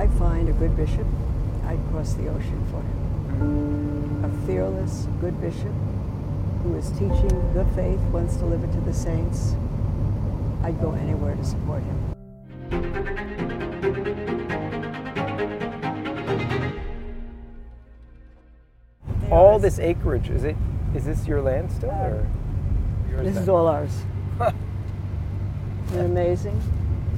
I 0.00 0.06
find 0.06 0.48
a 0.48 0.52
good 0.54 0.74
bishop, 0.78 1.06
I'd 1.66 1.78
cross 1.90 2.14
the 2.14 2.26
ocean 2.28 2.66
for 2.70 2.80
him. 2.80 4.24
A 4.24 4.46
fearless, 4.46 5.06
good 5.20 5.38
bishop 5.42 5.74
who 6.62 6.74
is 6.76 6.88
teaching 6.92 7.52
the 7.52 7.66
faith, 7.74 8.00
wants 8.10 8.36
to 8.36 8.46
live 8.46 8.64
it 8.64 8.72
to 8.72 8.80
the 8.80 8.94
saints. 8.94 9.54
I'd 10.62 10.80
go 10.80 10.92
anywhere 10.92 11.34
to 11.34 11.44
support 11.44 11.82
him. 11.82 12.14
All 19.30 19.58
this 19.58 19.78
acreage, 19.78 20.30
is 20.30 20.44
it? 20.44 20.56
Is 20.94 21.04
this 21.04 21.26
your 21.26 21.42
land 21.42 21.70
still, 21.70 21.90
or 21.90 22.26
uh, 22.26 23.10
yours 23.10 23.26
This 23.26 23.36
is 23.36 23.50
all 23.50 23.66
ours. 23.66 23.92
Isn't 24.40 26.00
it 26.00 26.04
amazing? 26.06 26.58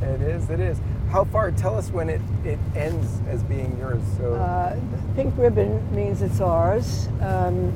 It 0.03 0.21
is. 0.21 0.51
It 0.51 0.59
is. 0.59 0.81
How 1.13 1.25
far? 1.25 1.51
Tell 1.51 1.77
us 1.77 1.91
when 1.91 2.09
it, 2.09 2.23
it 2.43 2.59
ends 2.75 3.21
as 3.29 3.43
being 3.43 3.77
yours. 3.79 4.01
So 4.17 4.33
Uh, 4.35 4.77
pink 5.15 5.35
ribbon 5.37 5.95
means 5.95 6.23
it's 6.23 6.41
ours. 6.41 7.09
Um, 7.21 7.71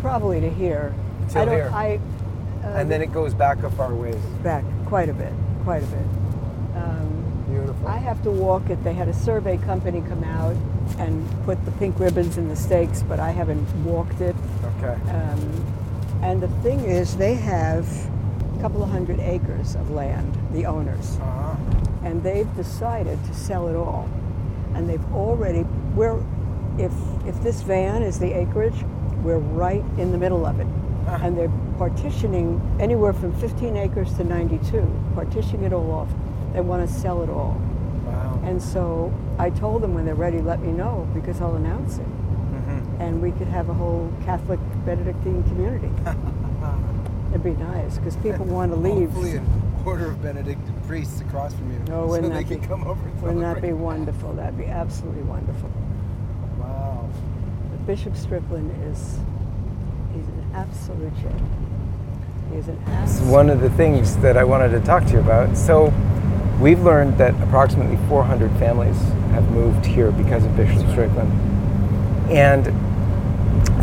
probably 0.00 0.40
to 0.40 0.48
here. 0.48 0.94
Till 1.28 1.42
I 1.42 1.44
don't. 1.44 1.54
here. 1.54 1.70
I. 1.74 2.00
Uh, 2.64 2.68
and 2.78 2.88
then 2.90 3.02
it 3.02 3.12
goes 3.12 3.34
back 3.34 3.64
a 3.64 3.70
far 3.70 3.92
ways. 3.94 4.14
back 4.44 4.62
quite 4.86 5.08
a 5.08 5.12
bit, 5.12 5.32
quite 5.64 5.82
a 5.82 5.86
bit. 5.86 6.06
Um, 6.76 7.44
Beautiful. 7.50 7.88
I 7.88 7.96
have 7.98 8.22
to 8.22 8.30
walk 8.30 8.70
it. 8.70 8.82
They 8.84 8.94
had 8.94 9.08
a 9.08 9.12
survey 9.14 9.56
company 9.58 10.02
come 10.08 10.22
out 10.22 10.54
and 10.98 11.28
put 11.44 11.62
the 11.64 11.72
pink 11.72 11.98
ribbons 11.98 12.38
in 12.38 12.48
the 12.48 12.54
stakes, 12.56 13.02
but 13.02 13.18
I 13.18 13.30
haven't 13.30 13.66
walked 13.84 14.20
it. 14.20 14.36
okay. 14.78 14.94
Um, 15.10 15.66
and 16.22 16.40
the 16.40 16.48
thing 16.62 16.78
is, 16.84 17.16
they 17.16 17.34
have 17.34 17.84
a 18.56 18.60
couple 18.60 18.82
of 18.84 18.90
hundred 18.90 19.18
acres 19.18 19.74
of 19.74 19.90
land, 19.90 20.32
the 20.52 20.64
owners, 20.66 21.18
Uh-huh. 21.20 21.56
And 22.04 22.22
they've 22.22 22.52
decided 22.56 23.22
to 23.24 23.34
sell 23.34 23.68
it 23.68 23.76
all. 23.76 24.08
And 24.74 24.88
they've 24.88 25.12
already, 25.12 25.62
we're, 25.94 26.18
if, 26.78 26.92
if 27.26 27.40
this 27.42 27.62
van 27.62 28.02
is 28.02 28.18
the 28.18 28.32
acreage, 28.32 28.84
we're 29.22 29.38
right 29.38 29.84
in 29.98 30.10
the 30.12 30.18
middle 30.18 30.44
of 30.46 30.58
it. 30.60 30.66
Ah. 31.06 31.20
And 31.22 31.36
they're 31.36 31.52
partitioning 31.78 32.60
anywhere 32.80 33.12
from 33.12 33.32
15 33.40 33.76
acres 33.76 34.14
to 34.14 34.24
92, 34.24 34.86
partitioning 35.14 35.64
it 35.64 35.72
all 35.72 35.90
off. 35.92 36.08
They 36.52 36.60
want 36.60 36.88
to 36.88 36.92
sell 36.92 37.22
it 37.22 37.30
all. 37.30 37.60
Wow. 38.04 38.40
And 38.44 38.62
so 38.62 39.12
I 39.38 39.50
told 39.50 39.82
them 39.82 39.94
when 39.94 40.04
they're 40.04 40.14
ready, 40.14 40.40
let 40.40 40.60
me 40.60 40.72
know 40.72 41.08
because 41.14 41.40
I'll 41.40 41.56
announce 41.56 41.98
it. 41.98 42.06
Mhm. 42.06 43.00
And 43.00 43.22
we 43.22 43.32
could 43.32 43.48
have 43.48 43.68
a 43.68 43.74
whole 43.74 44.12
Catholic 44.24 44.60
Benedictine 44.84 45.42
community. 45.44 45.90
It'd 47.30 47.42
be 47.42 47.54
nice 47.54 47.96
because 47.96 48.16
people 48.16 48.44
want 48.44 48.72
to 48.72 48.76
leave. 48.76 49.10
Hopefully, 49.10 49.36
an 49.36 49.46
order 49.86 50.10
of 50.10 50.22
Benedictine 50.22 50.61
priests 50.86 51.20
across 51.20 51.54
from 51.54 51.70
you, 51.72 51.78
Oh, 51.86 51.86
so 51.90 52.06
wouldn't 52.06 52.32
they 52.32 52.42
that 52.42 52.48
can 52.48 52.60
be- 52.60 52.66
come 52.66 52.84
over. 52.86 53.00
And 53.08 53.22
Wouldn't 53.22 53.40
that 53.40 53.62
be 53.62 53.72
wonderful? 53.72 54.32
That'd 54.34 54.58
be 54.58 54.66
absolutely 54.66 55.22
wonderful. 55.22 55.70
Wow. 56.58 57.08
But 57.70 57.86
Bishop 57.86 58.16
Strickland 58.16 58.70
is 58.92 59.18
he's 60.14 60.26
an 60.28 60.50
absolute 60.54 61.14
gem. 61.16 61.48
He's 62.52 62.68
an 62.68 62.78
It's 62.82 62.90
absolute. 62.90 63.32
one 63.32 63.50
of 63.50 63.60
the 63.60 63.70
things 63.70 64.16
that 64.18 64.36
I 64.36 64.44
wanted 64.44 64.70
to 64.70 64.80
talk 64.80 65.04
to 65.06 65.12
you 65.12 65.20
about. 65.20 65.56
So, 65.56 65.92
we've 66.60 66.82
learned 66.82 67.16
that 67.18 67.34
approximately 67.42 67.96
400 68.08 68.50
families 68.58 69.00
have 69.32 69.50
moved 69.52 69.86
here 69.86 70.12
because 70.12 70.44
of 70.44 70.54
Bishop 70.56 70.86
Strickland. 70.90 71.32
And 72.30 72.66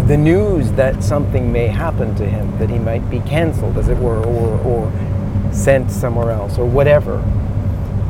the 0.08 0.18
news 0.18 0.72
that 0.74 1.04
something 1.04 1.52
may 1.52 1.68
happen 1.68 2.14
to 2.16 2.26
him, 2.28 2.58
that 2.60 2.70
he 2.70 2.78
might 2.80 3.08
be 3.10 3.20
canceled, 3.22 3.78
as 3.78 3.90
it 3.90 3.98
were, 3.98 4.24
or, 4.24 4.60
or 4.62 4.92
sent 5.52 5.92
somewhere 5.92 6.32
else, 6.32 6.58
or 6.58 6.66
whatever, 6.66 7.22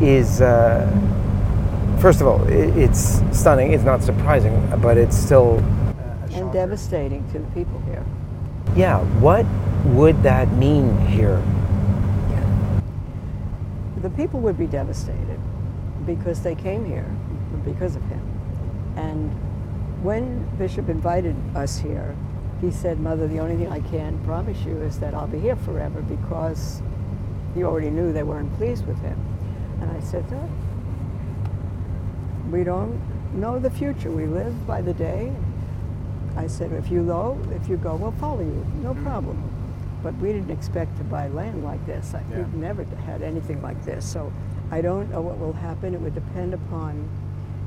is, 0.01 0.41
uh, 0.41 0.85
first 1.99 2.21
of 2.21 2.27
all, 2.27 2.41
i 2.47 2.51
it's 2.83 3.21
stunning. 3.31 3.73
It's 3.73 3.83
not 3.83 4.01
surprising, 4.03 4.55
but 4.81 4.97
it's 4.97 5.17
still 5.17 5.59
Uh, 5.59 6.35
and 6.37 6.51
devastating 6.53 7.23
to 7.31 7.39
the 7.39 7.47
people 7.53 7.79
here. 7.85 8.03
yeah, 8.75 8.99
what 9.19 9.45
would 9.95 10.21
that 10.23 10.51
mean 10.53 10.95
here? 11.07 11.41
The 14.01 14.09
people 14.11 14.39
would 14.41 14.57
be 14.57 14.65
devastated 14.67 15.39
because 16.05 16.41
they 16.41 16.55
came 16.55 16.85
here 16.85 17.05
because 17.65 17.95
of 17.97 18.03
him. 18.03 18.21
And 18.95 19.31
when 20.01 20.47
Bishop 20.57 20.87
invited 20.87 21.35
us 21.55 21.77
here, 21.79 22.15
he 22.61 22.71
said, 22.71 22.99
Mother, 22.99 23.27
the 23.27 23.39
only 23.39 23.57
thing 23.57 23.69
I 23.71 23.81
can 23.81 24.17
promise 24.23 24.57
you 24.65 24.77
is 24.81 24.99
that 24.99 25.13
I'll 25.13 25.27
be 25.27 25.39
here 25.39 25.57
forever 25.57 26.01
because 26.01 26.81
he 27.55 27.63
already 27.63 27.89
knew 27.89 28.13
they 28.13 28.23
weren't 28.23 28.55
pleased 28.57 28.85
with 28.85 28.99
him. 29.01 29.17
And 29.81 29.91
I 29.91 29.99
said, 30.01 30.29
no, 30.31 30.49
we 32.51 32.63
don't 32.63 32.99
know 33.33 33.59
the 33.59 33.69
future. 33.69 34.11
We 34.11 34.25
live 34.25 34.67
by 34.67 34.81
the 34.81 34.93
day. 34.93 35.33
I 36.35 36.47
said, 36.47 36.71
if 36.73 36.89
you 36.89 37.03
go, 37.05 37.39
if 37.51 37.67
you 37.67 37.77
go, 37.77 37.95
we'll 37.95 38.11
follow 38.13 38.41
you. 38.41 38.65
No 38.81 38.93
problem. 38.95 39.43
But 40.01 40.15
we 40.17 40.31
didn't 40.31 40.51
expect 40.51 40.97
to 40.97 41.03
buy 41.03 41.27
land 41.27 41.63
like 41.63 41.85
this. 41.85 42.13
Yeah. 42.13 42.37
We've 42.37 42.53
never 42.53 42.83
had 42.83 43.21
anything 43.21 43.61
like 43.61 43.83
this. 43.83 44.09
So 44.09 44.31
I 44.71 44.81
don't 44.81 45.09
know 45.09 45.21
what 45.21 45.37
will 45.37 45.53
happen. 45.53 45.93
It 45.93 46.01
would 46.01 46.15
depend 46.15 46.53
upon 46.53 47.09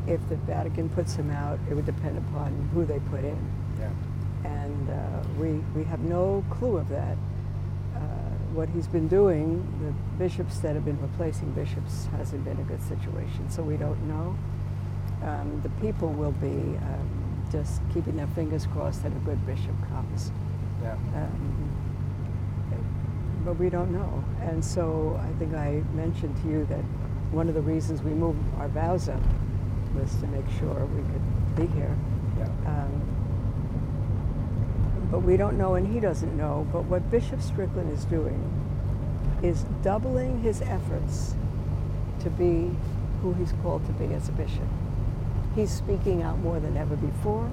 if 0.06 0.26
the 0.28 0.36
Vatican 0.36 0.88
puts 0.90 1.14
him 1.14 1.30
out. 1.30 1.58
It 1.70 1.74
would 1.74 1.86
depend 1.86 2.18
upon 2.18 2.68
who 2.72 2.84
they 2.84 3.00
put 3.10 3.24
in. 3.24 3.38
Yeah. 3.78 3.90
And 4.44 4.90
uh, 4.90 5.28
we, 5.38 5.52
we 5.76 5.84
have 5.84 6.00
no 6.00 6.44
clue 6.50 6.78
of 6.78 6.88
that. 6.88 7.16
What 8.52 8.68
he's 8.68 8.86
been 8.86 9.08
doing, 9.08 9.64
the 9.80 9.92
bishops 10.22 10.58
that 10.58 10.74
have 10.74 10.84
been 10.84 11.00
replacing 11.00 11.52
bishops 11.52 12.06
hasn't 12.16 12.44
been 12.44 12.58
a 12.58 12.64
good 12.64 12.82
situation. 12.82 13.48
So 13.48 13.62
we 13.62 13.76
don't 13.76 14.00
know. 14.06 14.36
Um, 15.22 15.60
the 15.62 15.70
people 15.80 16.08
will 16.08 16.32
be 16.32 16.76
um, 16.76 17.46
just 17.50 17.80
keeping 17.94 18.16
their 18.16 18.26
fingers 18.28 18.66
crossed 18.66 19.02
that 19.04 19.12
a 19.12 19.20
good 19.20 19.44
bishop 19.46 19.74
comes. 19.88 20.30
Yeah. 20.82 20.92
Um, 21.14 21.70
but 23.44 23.54
we 23.54 23.70
don't 23.70 23.90
know. 23.92 24.24
And 24.40 24.64
so 24.64 25.20
I 25.22 25.38
think 25.38 25.54
I 25.54 25.82
mentioned 25.94 26.36
to 26.42 26.48
you 26.48 26.64
that 26.66 26.82
one 27.32 27.48
of 27.48 27.54
the 27.54 27.62
reasons 27.62 28.02
we 28.02 28.12
moved 28.12 28.38
our 28.58 28.68
vows 28.68 29.08
up 29.08 29.22
was 29.94 30.14
to 30.16 30.26
make 30.26 30.44
sure 30.58 30.84
we 30.86 31.02
could 31.02 31.56
be 31.56 31.74
here. 31.74 31.96
Yeah. 32.38 32.48
But 35.12 35.20
we 35.20 35.36
don't 35.36 35.58
know, 35.58 35.74
and 35.74 35.86
he 35.86 36.00
doesn't 36.00 36.34
know. 36.36 36.66
But 36.72 36.84
what 36.86 37.08
Bishop 37.10 37.42
Strickland 37.42 37.92
is 37.92 38.04
doing 38.06 38.40
is 39.42 39.64
doubling 39.82 40.40
his 40.40 40.62
efforts 40.62 41.34
to 42.20 42.30
be 42.30 42.70
who 43.20 43.34
he's 43.34 43.52
called 43.62 43.84
to 43.86 43.92
be 43.92 44.12
as 44.14 44.28
a 44.30 44.32
bishop. 44.32 44.66
He's 45.54 45.70
speaking 45.70 46.22
out 46.22 46.38
more 46.38 46.58
than 46.60 46.78
ever 46.78 46.96
before. 46.96 47.50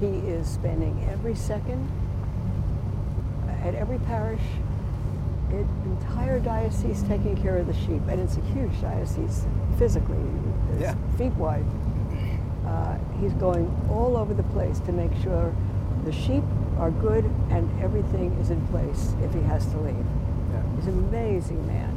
He 0.00 0.06
is 0.06 0.46
spending 0.46 1.08
every 1.10 1.34
second 1.34 1.90
at 3.64 3.74
every 3.74 3.98
parish, 4.00 4.42
it, 5.50 5.66
entire 5.84 6.40
diocese 6.40 7.02
taking 7.04 7.40
care 7.40 7.56
of 7.56 7.68
the 7.68 7.74
sheep, 7.74 8.02
and 8.08 8.20
it's 8.20 8.36
a 8.36 8.40
huge 8.52 8.78
diocese 8.82 9.46
physically, 9.78 10.16
Yeah. 10.78 10.94
feet 11.16 11.32
wide. 11.34 11.64
Uh, 12.66 12.96
he's 13.20 13.32
going 13.34 13.66
all 13.88 14.16
over 14.16 14.34
the 14.34 14.42
place 14.44 14.78
to 14.80 14.92
make 14.92 15.14
sure 15.22 15.52
the 16.04 16.12
sheep 16.12 16.42
are 16.78 16.90
good 16.90 17.24
and 17.50 17.68
everything 17.82 18.32
is 18.40 18.50
in 18.50 18.64
place 18.68 19.14
if 19.22 19.32
he 19.34 19.40
has 19.42 19.66
to 19.66 19.78
leave. 19.78 19.94
Yeah. 20.52 20.62
He's 20.76 20.86
an 20.86 20.98
amazing 21.08 21.66
man. 21.66 21.96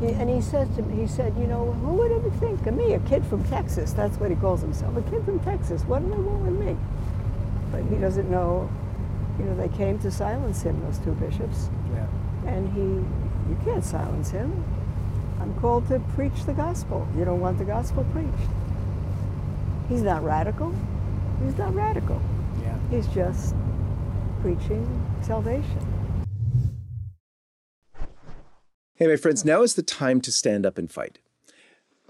He, 0.00 0.08
and 0.08 0.30
he 0.30 0.40
says 0.40 0.68
to 0.76 0.82
me, 0.82 1.02
he 1.02 1.06
said, 1.06 1.34
you 1.38 1.46
know, 1.46 1.72
who 1.72 1.94
would 1.94 2.10
ever 2.12 2.30
think 2.38 2.66
of 2.66 2.74
me, 2.74 2.94
a 2.94 3.00
kid 3.00 3.24
from 3.26 3.44
Texas? 3.44 3.92
That's 3.92 4.16
what 4.18 4.30
he 4.30 4.36
calls 4.36 4.60
himself, 4.62 4.96
a 4.96 5.02
kid 5.02 5.24
from 5.24 5.40
Texas. 5.40 5.82
What 5.84 6.02
do 6.02 6.08
they 6.10 6.16
want 6.16 6.42
with 6.42 6.58
me? 6.66 6.76
But 7.70 7.82
he 7.84 7.96
doesn't 7.96 8.30
know, 8.30 8.70
you 9.38 9.44
know, 9.44 9.54
they 9.56 9.68
came 9.76 9.98
to 10.00 10.10
silence 10.10 10.62
him, 10.62 10.80
those 10.84 10.98
two 10.98 11.12
bishops, 11.12 11.68
Yeah. 11.94 12.06
and 12.46 12.72
he, 12.72 12.80
you 12.80 13.58
can't 13.64 13.84
silence 13.84 14.30
him. 14.30 14.64
I'm 15.40 15.54
called 15.60 15.86
to 15.88 15.98
preach 16.14 16.44
the 16.46 16.52
gospel. 16.52 17.06
You 17.16 17.24
don't 17.24 17.40
want 17.40 17.58
the 17.58 17.64
gospel 17.64 18.04
preached. 18.12 18.50
He's 19.88 20.02
not 20.02 20.22
radical. 20.24 20.74
He's 21.44 21.56
not 21.58 21.74
radical. 21.74 22.20
Yeah. 22.62 22.76
He's 22.90 23.06
just 23.08 23.54
preaching 24.40 24.86
salvation. 25.22 25.86
Hey, 28.94 29.06
my 29.06 29.16
friends, 29.16 29.44
now 29.44 29.62
is 29.62 29.74
the 29.74 29.82
time 29.82 30.20
to 30.22 30.32
stand 30.32 30.66
up 30.66 30.78
and 30.78 30.90
fight. 30.90 31.18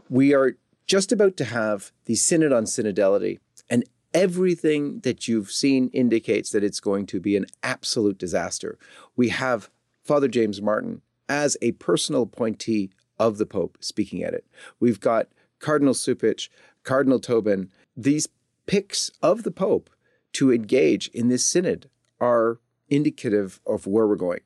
We 0.08 0.34
are 0.34 0.56
just 0.86 1.12
about 1.12 1.36
to 1.36 1.44
have 1.44 1.92
the 2.06 2.16
Synod 2.16 2.52
on 2.52 2.64
Synodality, 2.64 3.38
and 3.68 3.84
everything 4.12 5.00
that 5.00 5.28
you've 5.28 5.52
seen 5.52 5.88
indicates 5.92 6.50
that 6.50 6.64
it's 6.64 6.80
going 6.80 7.06
to 7.06 7.20
be 7.20 7.36
an 7.36 7.46
absolute 7.62 8.18
disaster. 8.18 8.78
We 9.16 9.28
have 9.28 9.70
Father 10.02 10.26
James 10.26 10.60
Martin 10.60 11.02
as 11.28 11.56
a 11.62 11.72
personal 11.72 12.22
appointee 12.22 12.90
of 13.18 13.38
the 13.38 13.46
Pope 13.46 13.78
speaking 13.80 14.24
at 14.24 14.34
it. 14.34 14.44
We've 14.80 14.98
got 14.98 15.28
Cardinal 15.60 15.94
Cupich, 15.94 16.48
Cardinal 16.82 17.20
Tobin. 17.20 17.70
These 17.96 18.28
picks 18.66 19.10
of 19.22 19.44
the 19.44 19.52
Pope 19.52 19.90
to 20.32 20.52
engage 20.52 21.08
in 21.08 21.28
this 21.28 21.44
synod 21.44 21.88
are 22.20 22.58
indicative 22.88 23.61
of 23.67 23.87
where 23.87 24.06
we're 24.06 24.17
going. 24.17 24.40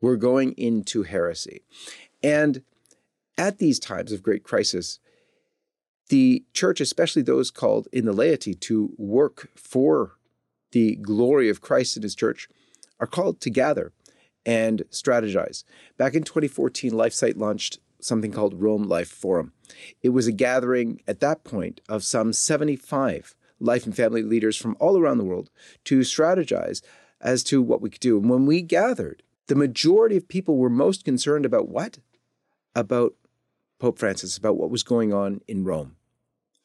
We're 0.00 0.16
going 0.16 0.52
into 0.52 1.02
heresy. 1.02 1.62
And 2.22 2.62
at 3.38 3.58
these 3.58 3.78
times 3.78 4.12
of 4.12 4.22
great 4.22 4.44
crisis, 4.44 4.98
the 6.08 6.44
church, 6.52 6.80
especially 6.80 7.22
those 7.22 7.50
called 7.50 7.88
in 7.92 8.04
the 8.04 8.12
laity 8.12 8.54
to 8.54 8.94
work 8.96 9.48
for 9.56 10.12
the 10.72 10.96
glory 10.96 11.48
of 11.48 11.60
Christ 11.60 11.96
and 11.96 12.04
his 12.04 12.14
church, 12.14 12.48
are 13.00 13.06
called 13.06 13.40
to 13.40 13.50
gather 13.50 13.92
and 14.44 14.84
strategize. 14.90 15.64
Back 15.96 16.14
in 16.14 16.22
2014, 16.22 16.92
LifeSite 16.92 17.36
launched 17.36 17.78
something 18.00 18.30
called 18.30 18.60
Rome 18.60 18.84
Life 18.84 19.08
Forum. 19.08 19.52
It 20.02 20.10
was 20.10 20.26
a 20.26 20.32
gathering 20.32 21.00
at 21.08 21.20
that 21.20 21.44
point 21.44 21.80
of 21.88 22.04
some 22.04 22.32
75 22.32 23.34
life 23.58 23.86
and 23.86 23.96
family 23.96 24.22
leaders 24.22 24.56
from 24.56 24.76
all 24.78 24.98
around 24.98 25.18
the 25.18 25.24
world 25.24 25.50
to 25.84 26.00
strategize 26.00 26.82
as 27.20 27.42
to 27.44 27.62
what 27.62 27.80
we 27.80 27.90
could 27.90 28.00
do. 28.00 28.18
And 28.18 28.28
when 28.28 28.46
we 28.46 28.62
gathered, 28.62 29.22
the 29.46 29.54
majority 29.54 30.16
of 30.16 30.28
people 30.28 30.56
were 30.56 30.70
most 30.70 31.04
concerned 31.04 31.44
about 31.44 31.68
what? 31.68 31.98
About 32.74 33.14
Pope 33.78 33.98
Francis, 33.98 34.36
about 34.36 34.56
what 34.56 34.70
was 34.70 34.82
going 34.82 35.12
on 35.12 35.40
in 35.46 35.64
Rome. 35.64 35.96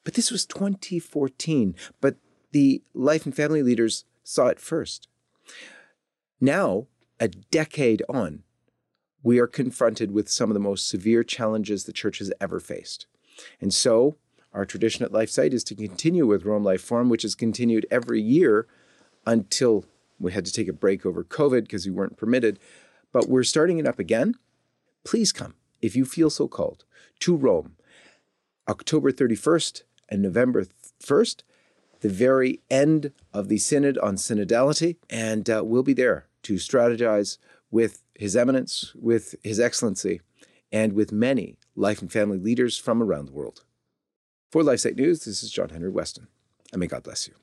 But 0.04 0.14
this 0.14 0.30
was 0.30 0.46
2014, 0.46 1.76
but 2.00 2.16
the 2.50 2.82
life 2.92 3.24
and 3.24 3.34
family 3.34 3.62
leaders 3.62 4.04
saw 4.24 4.48
it 4.48 4.60
first. 4.60 5.08
Now, 6.40 6.86
a 7.20 7.28
decade 7.28 8.02
on, 8.08 8.42
we 9.22 9.38
are 9.38 9.46
confronted 9.46 10.10
with 10.10 10.28
some 10.28 10.50
of 10.50 10.54
the 10.54 10.60
most 10.60 10.88
severe 10.88 11.22
challenges 11.22 11.84
the 11.84 11.92
church 11.92 12.18
has 12.18 12.32
ever 12.40 12.58
faced. 12.58 13.06
And 13.60 13.72
so, 13.72 14.16
our 14.52 14.66
tradition 14.66 15.04
at 15.04 15.12
LifeSite 15.12 15.52
is 15.52 15.64
to 15.64 15.74
continue 15.74 16.26
with 16.26 16.44
Rome 16.44 16.64
Life 16.64 16.82
Forum, 16.82 17.08
which 17.08 17.22
has 17.22 17.34
continued 17.34 17.86
every 17.90 18.20
year 18.20 18.66
until 19.24 19.84
we 20.22 20.32
had 20.32 20.44
to 20.44 20.52
take 20.52 20.68
a 20.68 20.72
break 20.72 21.04
over 21.04 21.24
COVID 21.24 21.62
because 21.62 21.84
we 21.84 21.92
weren't 21.92 22.16
permitted. 22.16 22.58
But 23.12 23.28
we're 23.28 23.42
starting 23.42 23.78
it 23.78 23.86
up 23.86 23.98
again. 23.98 24.36
Please 25.04 25.32
come, 25.32 25.54
if 25.82 25.94
you 25.94 26.04
feel 26.04 26.30
so 26.30 26.48
called, 26.48 26.84
to 27.20 27.36
Rome, 27.36 27.76
October 28.68 29.12
31st 29.12 29.82
and 30.08 30.22
November 30.22 30.66
1st, 31.02 31.42
the 32.00 32.08
very 32.08 32.60
end 32.70 33.12
of 33.32 33.48
the 33.48 33.58
Synod 33.58 33.98
on 33.98 34.16
Synodality. 34.16 34.96
And 35.10 35.50
uh, 35.50 35.62
we'll 35.64 35.82
be 35.82 35.92
there 35.92 36.26
to 36.44 36.54
strategize 36.54 37.38
with 37.70 38.02
His 38.14 38.36
Eminence, 38.36 38.92
with 38.94 39.34
His 39.42 39.60
Excellency, 39.60 40.20
and 40.70 40.94
with 40.94 41.12
many 41.12 41.56
life 41.76 42.00
and 42.00 42.10
family 42.10 42.38
leaders 42.38 42.78
from 42.78 43.02
around 43.02 43.26
the 43.26 43.32
world. 43.32 43.64
For 44.50 44.62
LifeSite 44.62 44.96
News, 44.96 45.24
this 45.24 45.42
is 45.42 45.50
John 45.50 45.70
Henry 45.70 45.90
Westen, 45.90 46.26
and 46.72 46.80
may 46.80 46.86
God 46.86 47.02
bless 47.02 47.26
you. 47.26 47.34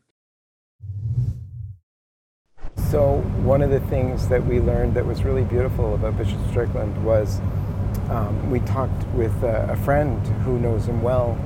So, 2.89 3.18
one 3.44 3.62
of 3.62 3.69
the 3.69 3.81
things 3.81 4.30
that 4.30 4.44
we 4.44 4.59
learned 4.59 4.95
that 4.95 5.06
was 5.06 5.24
really 5.24 5.44
beautiful 5.44 5.94
about 5.94 6.18
Bishop 6.18 6.39
Strickland 6.50 7.06
was 7.06 7.39
um, 8.09 8.50
we 8.50 8.62
talked 8.62 9.06
with 9.09 9.44
a, 9.44 9.68
a 9.69 9.75
friend 9.75 10.25
who 10.44 10.57
knows 10.57 10.88
him 10.88 11.03
well, 11.03 11.38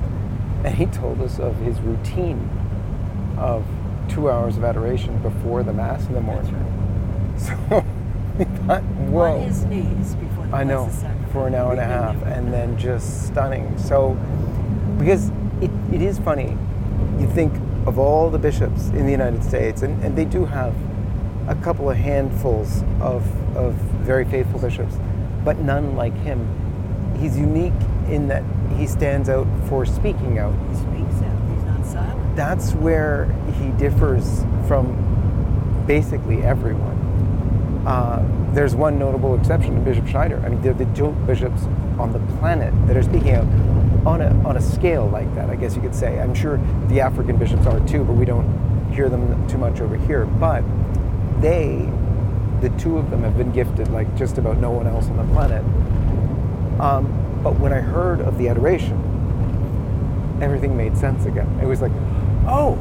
and 0.64 0.74
he 0.74 0.86
told 0.86 1.20
us 1.20 1.38
of 1.38 1.56
his 1.56 1.78
routine 1.82 2.48
of 3.36 3.66
two 4.08 4.30
hours 4.30 4.56
of 4.56 4.64
adoration 4.64 5.20
before 5.20 5.62
the 5.62 5.74
Mass 5.74 6.06
in 6.06 6.14
the 6.14 6.20
morning. 6.20 6.54
So 7.36 7.52
we 8.38 8.44
thought, 8.44 8.82
whoa. 8.82 9.36
On 9.36 9.40
his 9.42 9.64
knees 9.64 10.14
before 10.14 10.46
the 10.46 10.56
I 10.56 10.64
know, 10.64 10.88
for 11.30 11.46
an 11.46 11.54
hour 11.54 11.72
and 11.72 11.80
a 11.80 11.84
half, 11.84 12.16
and 12.22 12.52
then 12.52 12.78
just 12.78 13.26
stunning. 13.26 13.76
So, 13.76 14.14
because 14.98 15.28
it, 15.60 15.70
it 15.92 16.00
is 16.00 16.18
funny, 16.18 16.56
you 17.18 17.28
think 17.28 17.52
of 17.86 17.98
all 17.98 18.30
the 18.30 18.38
bishops 18.38 18.88
in 18.88 19.04
the 19.04 19.12
United 19.12 19.44
States, 19.44 19.82
and, 19.82 20.02
and 20.02 20.16
they 20.16 20.24
do 20.24 20.46
have 20.46 20.74
a 21.48 21.54
couple 21.56 21.90
of 21.90 21.96
handfuls 21.96 22.82
of, 23.00 23.24
of 23.56 23.74
very 24.04 24.24
faithful 24.24 24.58
bishops, 24.58 24.96
but 25.44 25.58
none 25.58 25.96
like 25.96 26.14
him. 26.18 26.46
He's 27.18 27.38
unique 27.38 27.72
in 28.08 28.28
that 28.28 28.42
he 28.76 28.86
stands 28.86 29.28
out 29.28 29.46
for 29.68 29.84
speaking 29.86 30.38
out. 30.38 30.54
He 30.70 30.76
speaks 30.76 31.22
out. 31.22 31.50
He's 31.50 31.64
not 31.64 31.86
silent. 31.86 32.36
That's 32.36 32.72
where 32.72 33.26
he 33.58 33.68
differs 33.72 34.44
from 34.66 35.84
basically 35.86 36.42
everyone. 36.42 36.94
Uh, 37.86 38.26
there's 38.54 38.74
one 38.74 38.98
notable 38.98 39.38
exception, 39.38 39.82
Bishop 39.84 40.06
Schneider. 40.06 40.40
I 40.44 40.48
mean, 40.48 40.62
they're 40.62 40.72
the 40.72 40.86
two 40.94 41.10
bishops 41.26 41.64
on 41.98 42.12
the 42.12 42.20
planet 42.38 42.72
that 42.86 42.96
are 42.96 43.02
speaking 43.02 43.32
out 43.32 43.46
on 44.06 44.20
a, 44.20 44.48
on 44.48 44.56
a 44.56 44.60
scale 44.60 45.06
like 45.08 45.32
that, 45.34 45.50
I 45.50 45.56
guess 45.56 45.76
you 45.76 45.82
could 45.82 45.94
say. 45.94 46.18
I'm 46.20 46.34
sure 46.34 46.58
the 46.88 47.00
African 47.00 47.36
bishops 47.36 47.66
are 47.66 47.80
too, 47.86 48.04
but 48.04 48.14
we 48.14 48.24
don't 48.24 48.92
hear 48.92 49.08
them 49.08 49.46
too 49.48 49.58
much 49.58 49.80
over 49.80 49.96
here. 49.96 50.24
But 50.24 50.62
they, 51.40 51.88
the 52.60 52.70
two 52.78 52.98
of 52.98 53.10
them, 53.10 53.22
have 53.22 53.36
been 53.36 53.52
gifted 53.52 53.88
like 53.88 54.14
just 54.16 54.38
about 54.38 54.58
no 54.58 54.70
one 54.70 54.86
else 54.86 55.08
on 55.08 55.16
the 55.16 55.32
planet. 55.32 55.62
Um, 56.80 57.40
but 57.42 57.58
when 57.58 57.72
I 57.72 57.80
heard 57.80 58.20
of 58.20 58.38
the 58.38 58.48
adoration, 58.48 58.98
everything 60.40 60.76
made 60.76 60.96
sense 60.96 61.26
again. 61.26 61.48
It 61.60 61.66
was 61.66 61.80
like, 61.80 61.92
oh, 62.46 62.78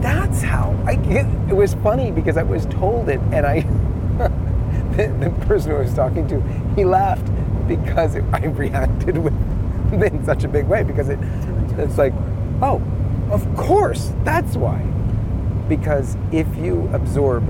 that's 0.00 0.42
how 0.42 0.76
I 0.86 0.96
get. 0.96 1.26
It 1.48 1.54
was 1.54 1.74
funny 1.74 2.10
because 2.10 2.36
I 2.36 2.42
was 2.42 2.66
told 2.66 3.08
it, 3.08 3.20
and 3.32 3.46
I, 3.46 3.60
the, 4.96 5.08
the 5.20 5.46
person 5.46 5.70
who 5.70 5.76
I 5.76 5.80
was 5.80 5.94
talking 5.94 6.26
to, 6.28 6.40
he 6.74 6.84
laughed 6.84 7.30
because 7.68 8.14
it, 8.14 8.24
I 8.32 8.46
reacted 8.46 9.18
with 9.18 9.32
in 9.92 10.24
such 10.24 10.44
a 10.44 10.48
big 10.48 10.66
way 10.66 10.82
because 10.82 11.08
it, 11.08 11.18
it's 11.78 11.98
like, 11.98 12.12
oh, 12.62 12.82
of 13.30 13.56
course, 13.56 14.12
that's 14.24 14.56
why. 14.56 14.80
Because 15.68 16.16
if 16.32 16.46
you 16.56 16.88
absorb, 16.92 17.44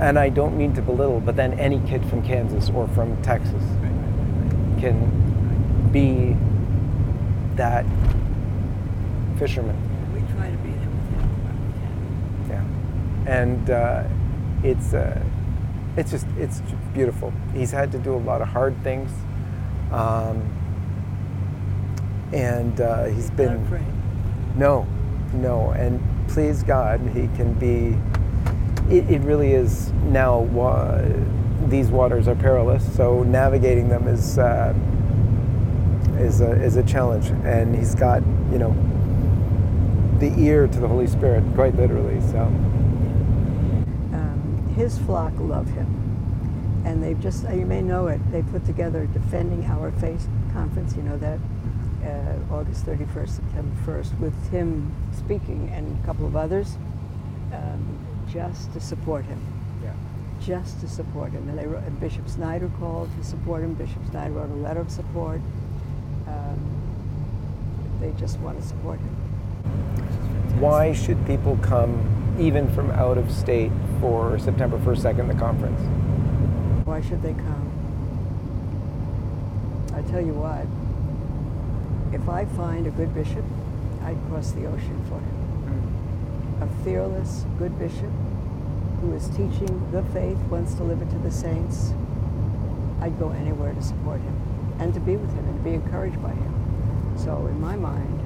and 0.00 0.18
I 0.18 0.30
don't 0.30 0.56
mean 0.56 0.72
to 0.74 0.82
belittle, 0.82 1.20
but 1.20 1.36
then 1.36 1.58
any 1.58 1.78
kid 1.86 2.04
from 2.06 2.22
Kansas 2.22 2.70
or 2.70 2.88
from 2.88 3.20
Texas 3.22 3.62
can 4.80 5.90
be 5.92 6.36
that 7.56 7.84
fisherman. 9.38 9.76
We 10.14 10.20
try 10.34 10.50
to 10.50 10.56
be 10.58 10.70
there 10.70 10.88
with 10.88 11.10
him 11.10 11.28
where 11.44 11.54
we 11.60 11.72
can. 12.48 12.66
Yeah, 13.26 13.32
and 13.40 13.70
uh, 13.70 14.04
it's 14.62 14.94
uh, 14.94 15.22
it's 15.98 16.10
just 16.10 16.26
it's 16.38 16.62
beautiful. 16.94 17.32
He's 17.52 17.70
had 17.70 17.92
to 17.92 17.98
do 17.98 18.14
a 18.14 18.16
lot 18.16 18.40
of 18.40 18.48
hard 18.48 18.82
things, 18.82 19.10
um, 19.92 20.48
and 22.32 22.80
uh, 22.80 23.04
he's 23.04 23.30
been 23.30 23.62
no, 24.56 24.86
no, 25.34 25.72
and 25.72 26.00
please 26.28 26.62
God, 26.62 27.00
he 27.00 27.28
can 27.36 27.52
be. 27.54 27.98
It, 28.90 29.10
it 29.10 29.20
really 29.22 29.52
is 29.54 29.92
now. 30.06 30.40
Wa- 30.40 31.02
these 31.68 31.88
waters 31.90 32.28
are 32.28 32.36
perilous, 32.36 32.84
so 32.96 33.22
navigating 33.24 33.88
them 33.88 34.08
is 34.08 34.38
uh, 34.38 34.74
is 36.18 36.40
a, 36.42 36.52
is 36.62 36.76
a 36.76 36.82
challenge, 36.84 37.28
and 37.44 37.76
he's 37.76 37.94
got 37.94 38.22
you 38.52 38.58
know 38.58 38.76
the 40.18 40.34
ear 40.40 40.68
to 40.68 40.80
the 40.80 40.88
Holy 40.88 41.06
Spirit, 41.08 41.44
quite 41.54 41.76
literally. 41.76 42.20
So. 42.32 42.52
um, 44.14 44.74
his 44.76 44.98
flock 45.00 45.34
love 45.38 45.68
him. 45.70 45.88
And 46.86 47.02
they've 47.02 47.20
just, 47.20 47.44
you 47.50 47.66
may 47.66 47.82
know 47.82 48.08
it, 48.08 48.20
they 48.32 48.42
put 48.42 48.66
together 48.66 49.06
Defending 49.08 49.64
Our 49.66 49.92
Faith 49.92 50.28
conference, 50.54 50.96
you 50.96 51.02
know 51.04 51.18
that, 51.18 51.40
uh, 52.04 52.54
August 52.54 52.86
31st, 52.86 53.30
September 53.30 53.76
1st, 53.86 54.20
with 54.20 54.50
him 54.52 54.92
speaking 55.16 55.70
and 55.74 56.02
a 56.02 56.06
couple 56.06 56.26
of 56.26 56.36
others, 56.36 56.78
um, 57.52 57.99
just 58.32 58.72
to 58.72 58.80
support 58.80 59.24
him. 59.24 59.40
Yeah. 59.82 59.92
Just 60.40 60.80
to 60.80 60.88
support 60.88 61.32
him. 61.32 61.48
And 61.48 61.58
they 61.58 61.66
wrote, 61.66 61.84
and 61.84 61.98
Bishop 62.00 62.28
Schneider 62.28 62.70
called 62.78 63.10
to 63.18 63.24
support 63.24 63.62
him. 63.62 63.74
Bishop 63.74 63.98
Schneider 64.10 64.34
wrote 64.34 64.50
a 64.50 64.54
letter 64.54 64.80
of 64.80 64.90
support. 64.90 65.40
Um, 66.26 67.98
they 68.00 68.12
just 68.12 68.38
want 68.40 68.60
to 68.60 68.66
support 68.66 68.98
him. 68.98 69.16
Which 69.96 70.08
is 70.08 70.16
fantastic. 70.16 70.60
Why 70.60 70.92
should 70.92 71.26
people 71.26 71.58
come 71.62 72.36
even 72.38 72.72
from 72.74 72.90
out 72.92 73.18
of 73.18 73.30
state 73.30 73.72
for 74.00 74.38
September 74.38 74.78
1st, 74.78 75.14
2nd, 75.14 75.28
the 75.28 75.34
conference? 75.34 75.80
Why 76.86 77.00
should 77.02 77.22
they 77.22 77.34
come? 77.34 77.66
I 79.94 80.02
tell 80.10 80.24
you 80.24 80.32
what, 80.32 80.66
if 82.14 82.28
I 82.28 82.44
find 82.56 82.86
a 82.86 82.90
good 82.90 83.14
bishop, 83.14 83.44
I'd 84.02 84.16
cross 84.28 84.52
the 84.52 84.66
ocean 84.66 85.04
for 85.08 85.20
him. 85.20 86.62
A 86.62 86.84
fearless, 86.84 87.44
good 87.58 87.78
bishop 87.78 88.10
who 89.00 89.14
is 89.14 89.28
teaching 89.28 89.90
the 89.92 90.02
faith, 90.12 90.36
wants 90.50 90.74
to 90.74 90.84
live 90.84 91.00
it 91.00 91.10
to 91.10 91.18
the 91.18 91.30
saints, 91.30 91.92
I'd 93.00 93.18
go 93.18 93.30
anywhere 93.30 93.72
to 93.72 93.82
support 93.82 94.20
him 94.20 94.36
and 94.78 94.92
to 94.94 95.00
be 95.00 95.16
with 95.16 95.32
him 95.34 95.44
and 95.46 95.58
to 95.58 95.64
be 95.64 95.74
encouraged 95.74 96.22
by 96.22 96.32
him. 96.32 97.14
So, 97.16 97.46
in 97.46 97.60
my 97.60 97.76
mind, 97.76 98.20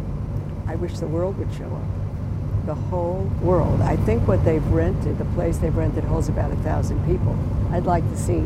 I 0.67 0.75
wish 0.77 0.99
the 0.99 1.07
world 1.07 1.39
would 1.39 1.53
show 1.53 1.67
up. 1.67 2.67
The 2.67 2.75
whole 2.75 3.31
world. 3.43 3.83
I 3.83 3.97
think 3.97 4.27
what 4.27 4.45
they've 4.45 4.67
rented, 4.69 5.19
the 5.19 5.25
place 5.27 5.59
they've 5.59 5.77
rented, 5.77 6.05
holds 6.05 6.29
about 6.29 6.51
a 6.51 6.57
thousand 6.57 7.05
people. 7.07 7.37
I'd 7.71 7.85
like 7.85 8.09
to 8.09 8.17
see 8.17 8.45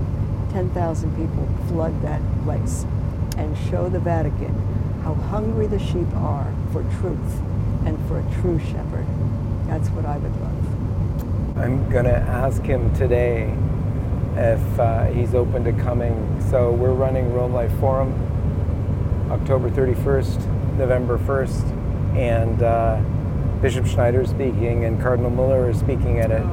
10,000 0.53 1.17
people 1.17 1.49
flood 1.69 2.03
that 2.03 2.21
place 2.45 2.85
and 3.37 3.57
show 3.71 3.89
the 3.89 4.01
Vatican 4.01 4.55
how 5.05 5.15
hungry 5.15 5.67
the 5.67 5.79
sheep 5.79 6.13
are 6.17 6.53
for 6.73 6.83
truth 7.01 7.41
and 7.87 7.97
for 8.09 8.19
a 8.19 8.41
true 8.41 8.59
shepherd. 8.59 9.07
That's 9.67 9.89
what 9.91 10.05
I 10.05 10.19
would 10.19 10.41
love. 10.41 10.68
I'm 11.61 11.91
going 11.91 12.05
to 12.05 12.15
ask 12.15 12.62
him 12.62 12.95
today 12.95 13.53
if 14.37 14.79
uh, 14.79 15.07
he's 15.07 15.35
open 15.35 15.65
to 15.65 15.73
coming. 15.73 16.41
So 16.50 16.71
we're 16.71 16.93
running 16.93 17.33
Rome 17.33 17.53
Life 17.53 17.73
Forum 17.81 18.12
October 19.29 19.69
31st 19.69 20.77
November 20.77 21.19
1st, 21.19 22.17
and 22.17 22.62
uh, 22.62 23.00
Bishop 23.61 23.87
Schneider 23.87 24.21
is 24.21 24.31
speaking, 24.31 24.85
and 24.85 25.03
Cardinal 25.03 25.31
Muller 25.31 25.69
is 25.69 25.81
speaking 25.81 26.21
at 26.21 26.31
it. 26.31 26.47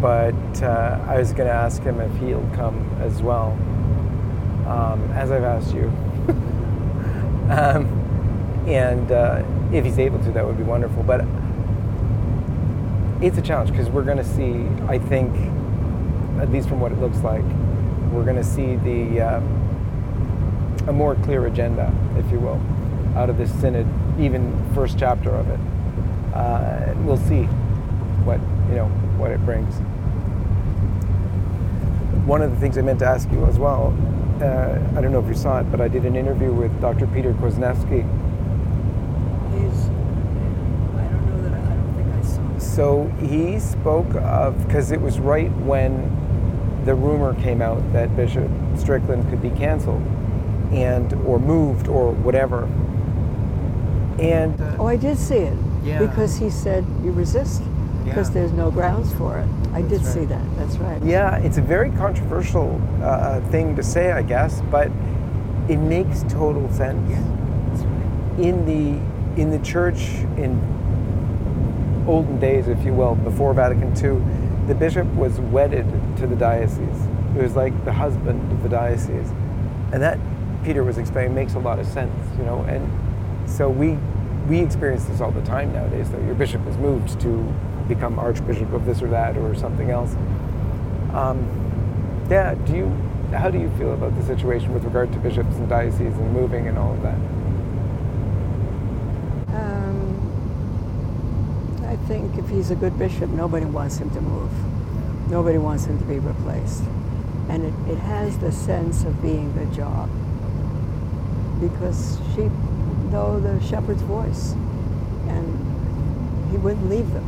But 0.00 0.62
uh, 0.62 0.98
I 1.06 1.18
was 1.18 1.34
going 1.34 1.46
to 1.46 1.54
ask 1.54 1.82
him 1.82 2.00
if 2.00 2.16
he'll 2.16 2.48
come 2.54 2.96
as 3.02 3.20
well, 3.20 3.50
um, 4.66 5.10
as 5.12 5.30
I've 5.30 5.44
asked 5.44 5.74
you. 5.74 5.84
um, 7.50 8.64
and 8.66 9.12
uh, 9.12 9.44
if 9.70 9.84
he's 9.84 9.98
able 9.98 10.18
to, 10.20 10.32
that 10.32 10.46
would 10.46 10.56
be 10.56 10.64
wonderful. 10.64 11.02
But 11.02 11.26
it's 13.22 13.38
a 13.38 13.42
challenge 13.42 13.70
because 13.70 13.88
we're 13.88 14.04
going 14.04 14.18
to 14.18 14.24
see, 14.24 14.66
I 14.88 14.98
think, 14.98 15.32
at 16.40 16.50
least 16.50 16.68
from 16.68 16.80
what 16.80 16.92
it 16.92 16.98
looks 16.98 17.18
like, 17.18 17.44
we're 18.10 18.24
going 18.24 18.36
to 18.36 18.44
see 18.44 18.76
the 18.76 19.20
um, 19.20 19.62
a 20.88 20.92
more 20.92 21.14
clear 21.16 21.46
agenda, 21.46 21.92
if 22.18 22.30
you 22.32 22.40
will, 22.40 22.60
out 23.16 23.30
of 23.30 23.38
this 23.38 23.52
synod, 23.60 23.86
even 24.20 24.52
first 24.74 24.98
chapter 24.98 25.30
of 25.30 25.48
it. 25.48 25.60
Uh, 26.34 26.94
we'll 26.98 27.16
see 27.16 27.44
what 28.24 28.40
you 28.68 28.76
know 28.76 28.88
what 29.18 29.30
it 29.30 29.44
brings. 29.44 29.74
One 32.26 32.42
of 32.42 32.50
the 32.50 32.56
things 32.58 32.78
I 32.78 32.82
meant 32.82 32.98
to 33.00 33.06
ask 33.06 33.30
you 33.30 33.44
as 33.46 33.58
well, 33.58 33.94
uh, 34.40 34.78
I 34.96 35.00
don't 35.00 35.12
know 35.12 35.20
if 35.20 35.28
you 35.28 35.34
saw 35.34 35.60
it, 35.60 35.64
but 35.64 35.80
I 35.80 35.88
did 35.88 36.04
an 36.04 36.16
interview 36.16 36.52
with 36.52 36.80
Dr. 36.80 37.06
Peter 37.08 37.32
Kwasniewski. 37.34 38.02
He's, 39.52 39.86
I 40.96 41.04
don't 41.08 41.26
know 41.26 41.42
that, 41.42 41.52
I 41.52 41.72
I 41.72 41.76
don't 41.76 41.94
think 41.94 42.08
I 42.14 42.22
saw 42.22 42.40
him. 42.40 42.58
So 42.74 43.04
he 43.20 43.58
spoke 43.60 44.14
of 44.14 44.66
because 44.66 44.92
it 44.92 45.00
was 45.00 45.18
right 45.20 45.50
when 45.58 45.92
the 46.86 46.94
rumor 46.94 47.34
came 47.42 47.60
out 47.60 47.80
that 47.92 48.14
Bishop 48.16 48.50
Strickland 48.76 49.28
could 49.28 49.42
be 49.42 49.50
canceled 49.50 50.02
and 50.72 51.12
or 51.26 51.38
moved 51.38 51.86
or 51.88 52.12
whatever. 52.12 52.64
And 54.18 54.58
uh, 54.60 54.76
Oh, 54.78 54.86
I 54.86 54.96
did 54.96 55.18
see 55.18 55.36
it. 55.36 55.56
Yeah. 55.84 55.98
Because 55.98 56.36
he 56.38 56.48
said 56.48 56.84
you 57.04 57.12
resist 57.12 57.62
because 58.04 58.28
Yeah. 58.28 58.34
there's 58.34 58.52
no 58.52 58.70
grounds 58.70 59.12
for 59.14 59.38
it. 59.38 59.46
I 59.74 59.82
did 59.82 60.00
That's 60.00 60.12
see 60.14 60.24
that. 60.24 60.42
That's 60.56 60.76
right. 60.78 61.02
yeah, 61.02 61.36
it's 61.36 61.58
a 61.58 61.62
very 61.62 61.90
controversial 61.90 62.80
uh, 63.02 63.40
thing 63.50 63.76
to 63.76 63.82
say, 63.82 64.12
I 64.12 64.22
guess, 64.22 64.62
but 64.70 64.90
it 65.68 65.76
makes 65.78 66.22
total 66.24 66.68
sense. 66.72 67.10
That's 67.10 67.82
right. 67.84 68.40
in 68.46 68.64
the 68.64 69.40
in 69.40 69.50
the 69.50 69.58
church 69.60 70.08
in 70.36 70.60
olden 72.06 72.38
days, 72.38 72.68
if 72.68 72.84
you 72.84 72.92
will, 72.92 73.14
before 73.14 73.54
Vatican 73.54 73.90
II, 73.96 74.22
the 74.66 74.74
bishop 74.74 75.06
was 75.14 75.40
wedded 75.40 75.86
to 76.18 76.26
the 76.26 76.36
diocese. 76.36 77.06
It 77.36 77.42
was 77.42 77.56
like 77.56 77.84
the 77.84 77.92
husband 77.92 78.52
of 78.52 78.62
the 78.62 78.68
diocese, 78.68 79.30
and 79.92 80.02
that 80.02 80.18
Peter 80.64 80.84
was 80.84 80.98
explaining 80.98 81.34
makes 81.34 81.54
a 81.54 81.58
lot 81.58 81.78
of 81.78 81.86
sense, 81.86 82.14
you 82.38 82.44
know. 82.44 82.62
And 82.62 83.50
so 83.50 83.68
we 83.68 83.98
we 84.48 84.60
experience 84.60 85.04
this 85.04 85.20
all 85.20 85.30
the 85.30 85.42
time 85.42 85.72
nowadays. 85.72 86.10
Though 86.10 86.24
your 86.24 86.34
bishop 86.34 86.66
is 86.66 86.76
moved 86.76 87.20
to 87.20 87.54
become 87.88 88.18
archbishop 88.18 88.72
of 88.72 88.86
this 88.86 89.02
or 89.02 89.08
that 89.08 89.36
or 89.36 89.54
something 89.54 89.90
else. 89.90 90.14
Um, 91.12 91.46
yeah. 92.30 92.54
Do 92.54 92.76
you? 92.76 92.96
How 93.32 93.50
do 93.50 93.58
you 93.58 93.70
feel 93.78 93.94
about 93.94 94.14
the 94.14 94.22
situation 94.24 94.74
with 94.74 94.84
regard 94.84 95.10
to 95.12 95.18
bishops 95.18 95.56
and 95.56 95.66
dioceses 95.68 96.18
and 96.18 96.32
moving 96.34 96.68
and 96.68 96.76
all 96.76 96.92
of 96.92 97.02
that? 97.02 97.16
Um, 99.56 100.18
I 101.86 101.96
think 102.08 102.36
if 102.36 102.41
he's 102.52 102.70
a 102.70 102.74
good 102.74 102.98
bishop, 102.98 103.30
nobody 103.30 103.66
wants 103.66 103.96
him 103.96 104.10
to 104.10 104.20
move. 104.20 104.50
Nobody 105.30 105.58
wants 105.58 105.86
him 105.86 105.98
to 105.98 106.04
be 106.04 106.18
replaced. 106.18 106.82
And 107.48 107.64
it, 107.64 107.92
it 107.92 107.98
has 107.98 108.38
the 108.38 108.52
sense 108.52 109.04
of 109.04 109.20
being 109.22 109.54
the 109.56 109.64
job. 109.74 110.10
Because 111.60 112.18
sheep 112.34 112.52
know 113.10 113.40
the 113.40 113.60
shepherd's 113.64 114.02
voice. 114.02 114.52
And 115.28 116.50
he 116.50 116.58
wouldn't 116.58 116.88
leave 116.90 117.10
them. 117.12 117.26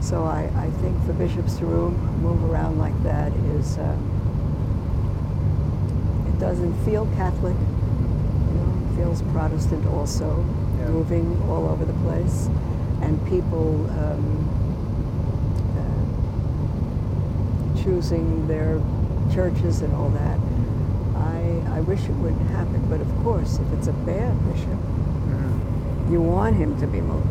So 0.00 0.24
I, 0.24 0.50
I 0.56 0.70
think 0.80 1.04
for 1.04 1.12
bishops 1.14 1.56
to 1.56 1.64
move, 1.64 1.98
move 2.22 2.50
around 2.50 2.78
like 2.78 3.00
that 3.02 3.32
is, 3.32 3.78
uh, 3.78 3.96
it 6.28 6.38
doesn't 6.38 6.72
feel 6.84 7.06
Catholic, 7.16 7.56
you 7.56 8.54
know, 8.54 8.88
it 8.92 8.96
feels 8.96 9.22
Protestant 9.32 9.84
also, 9.86 10.44
Yeah. 10.78 10.88
moving 10.90 11.42
all 11.50 11.68
over 11.68 11.84
the 11.84 11.98
place. 12.04 12.48
And 13.00 13.18
people 13.28 13.88
um, 13.90 14.48
uh, 17.74 17.82
choosing 17.82 18.46
their 18.48 18.80
churches 19.32 19.82
and 19.82 19.94
all 19.94 20.10
that. 20.10 20.38
I, 21.16 21.62
I 21.78 21.80
wish 21.80 22.04
it 22.04 22.14
wouldn't 22.16 22.50
happen, 22.50 22.84
but 22.88 23.00
of 23.00 23.08
course, 23.22 23.58
if 23.58 23.72
it's 23.74 23.86
a 23.88 23.92
bad 23.92 24.34
bishop, 24.52 24.78
you 26.10 26.20
want 26.22 26.56
him 26.56 26.78
to 26.80 26.86
be 26.86 27.00
moved. 27.00 27.26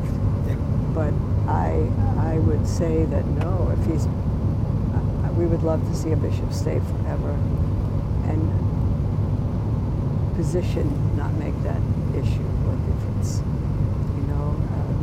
But 0.94 1.14
I, 1.48 1.90
I 2.20 2.38
would 2.40 2.68
say 2.68 3.06
that 3.06 3.26
no, 3.26 3.70
if 3.78 3.86
he's, 3.88 4.06
uh, 4.06 5.32
we 5.34 5.46
would 5.46 5.64
love 5.64 5.82
to 5.82 5.96
see 5.96 6.12
a 6.12 6.16
bishop 6.16 6.54
stay 6.54 6.80
forever 6.80 7.32
and 8.26 8.52
position 10.36 11.16
not 11.18 11.34
make 11.34 11.56
that 11.64 11.82
issue 12.14 12.46
or 12.68 12.76
difference. 12.86 13.42
You 14.18 14.24
know, 14.28 14.54
um, 14.76 14.94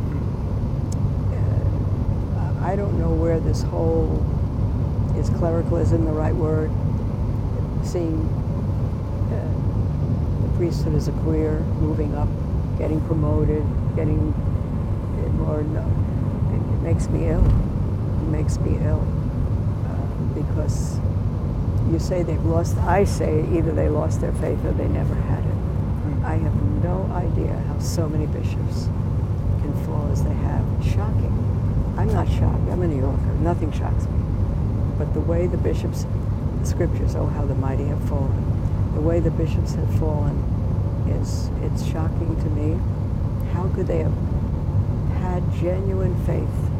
uh, 2.37 2.61
I 2.75 2.77
don't 2.77 2.99
know 2.99 3.13
where 3.13 3.39
this 3.39 3.61
whole, 3.61 4.19
is 5.17 5.29
clericalism 5.29 6.03
the 6.03 6.11
right 6.11 6.35
word? 6.35 6.69
Seeing 7.85 8.19
uh, 9.31 10.45
the 10.45 10.57
priesthood 10.57 10.93
as 10.93 11.07
a 11.07 11.13
career, 11.23 11.59
moving 11.79 12.13
up, 12.15 12.27
getting 12.77 12.99
promoted, 13.07 13.63
getting 13.95 14.31
more, 15.39 15.61
it, 15.61 15.71
it 15.71 16.81
makes 16.81 17.07
me 17.07 17.29
ill. 17.29 17.45
It 17.45 18.27
makes 18.27 18.57
me 18.59 18.75
ill 18.83 19.07
uh, 19.87 20.33
because 20.35 20.99
you 21.89 21.97
say 21.97 22.23
they've 22.23 22.43
lost, 22.43 22.75
I 22.79 23.05
say 23.05 23.47
either 23.53 23.71
they 23.71 23.87
lost 23.87 24.19
their 24.19 24.33
faith 24.33 24.59
or 24.65 24.73
they 24.73 24.89
never 24.89 25.15
had 25.15 25.45
it. 25.45 26.25
I 26.25 26.35
have 26.35 26.61
no 26.83 27.09
idea 27.13 27.55
how 27.69 27.79
so 27.79 28.09
many 28.09 28.25
bishops 28.25 28.87
can 29.63 29.73
fall 29.85 30.11
as 30.11 30.25
they 30.25 30.33
have. 30.33 30.65
Shocking. 30.83 31.54
I'm 31.97 32.11
not 32.11 32.27
shocked. 32.27 32.69
I'm 32.69 32.81
a 32.81 32.87
New 32.87 32.99
Yorker. 32.99 33.33
Nothing 33.41 33.71
shocks 33.71 34.03
me. 34.05 34.19
But 34.97 35.13
the 35.13 35.19
way 35.21 35.47
the 35.47 35.57
bishops, 35.57 36.05
the 36.59 36.65
scriptures, 36.65 37.15
oh, 37.15 37.25
how 37.27 37.45
the 37.45 37.55
mighty 37.55 37.85
have 37.85 38.03
fallen. 38.09 38.93
The 38.95 39.01
way 39.01 39.19
the 39.19 39.31
bishops 39.31 39.73
have 39.75 39.99
fallen 39.99 40.35
is, 41.21 41.49
it's 41.63 41.85
shocking 41.85 42.35
to 42.35 42.49
me. 42.51 42.79
How 43.53 43.67
could 43.69 43.87
they 43.87 43.99
have 43.99 44.13
had 45.19 45.43
genuine 45.53 46.15
faith 46.25 46.71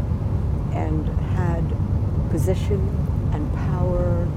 and 0.74 1.08
had 1.36 1.64
position 2.30 2.80
and 3.34 3.52
power 3.54 4.28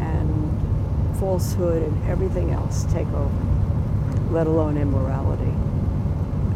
and 0.00 1.18
falsehood 1.18 1.82
and 1.82 2.08
everything 2.10 2.50
else 2.50 2.84
take 2.92 3.06
over, 3.08 3.30
let 4.30 4.46
alone 4.46 4.76
immorality. 4.76 5.52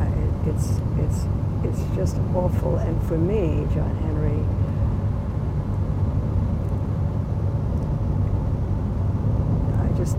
Uh, 0.00 0.04
it- 0.04 0.48
It's, 0.54 0.80
it's, 0.98 1.24
it's 1.64 1.82
just 1.96 2.16
awful. 2.34 2.76
And 2.76 3.02
for 3.08 3.16
me, 3.16 3.66
John 3.74 3.94
Henry, 3.96 4.40
I 9.80 9.88
just, 9.96 10.16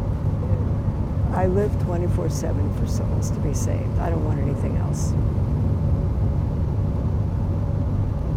I 1.34 1.48
live 1.48 1.72
24 1.84 2.30
7 2.30 2.74
for 2.78 2.88
souls 2.88 3.32
to 3.32 3.40
be 3.40 3.54
saved. 3.54 4.00
I 4.00 4.10
don't 4.10 4.26
want 4.26 4.40
anything 4.40 4.76
else. 4.78 5.12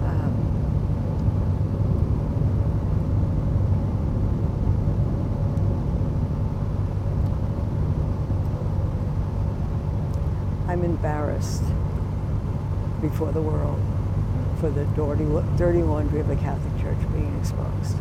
Um, 0.05 0.35
I'm 10.69 10.85
embarrassed 10.85 11.65
before 13.19 13.33
the 13.33 13.43
world 13.43 13.81
for 14.61 14.71
the 14.71 14.85
dirty, 14.95 15.25
dirty 15.57 15.83
laundry 15.83 16.21
of 16.21 16.29
the 16.29 16.37
Catholic 16.37 16.81
Church 16.81 16.99
being 17.13 17.37
exposed. 17.41 17.97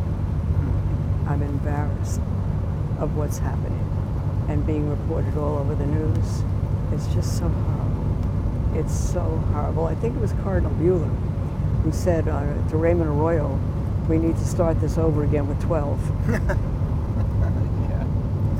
I'm 1.26 1.42
embarrassed 1.42 2.20
of 3.00 3.16
what's 3.16 3.38
happening 3.38 3.84
and 4.48 4.64
being 4.64 4.88
reported 4.88 5.36
all 5.36 5.58
over 5.58 5.74
the 5.74 5.86
news. 5.86 6.44
It's 6.92 7.12
just 7.12 7.36
so 7.36 7.48
horrible. 7.48 8.78
It's 8.78 8.94
so 8.94 9.22
horrible. 9.52 9.86
I 9.86 9.96
think 9.96 10.14
it 10.14 10.20
was 10.20 10.32
Cardinal 10.44 10.70
Mueller 10.74 11.10
who 11.82 11.90
said 11.90 12.28
uh, 12.28 12.68
to 12.68 12.76
Raymond 12.76 13.10
Arroyo, 13.10 13.58
we 14.08 14.18
need 14.18 14.36
to 14.36 14.44
start 14.44 14.80
this 14.80 14.98
over 14.98 15.24
again 15.24 15.48
with 15.48 15.60
12. 15.62 15.98
yeah. 16.28 18.06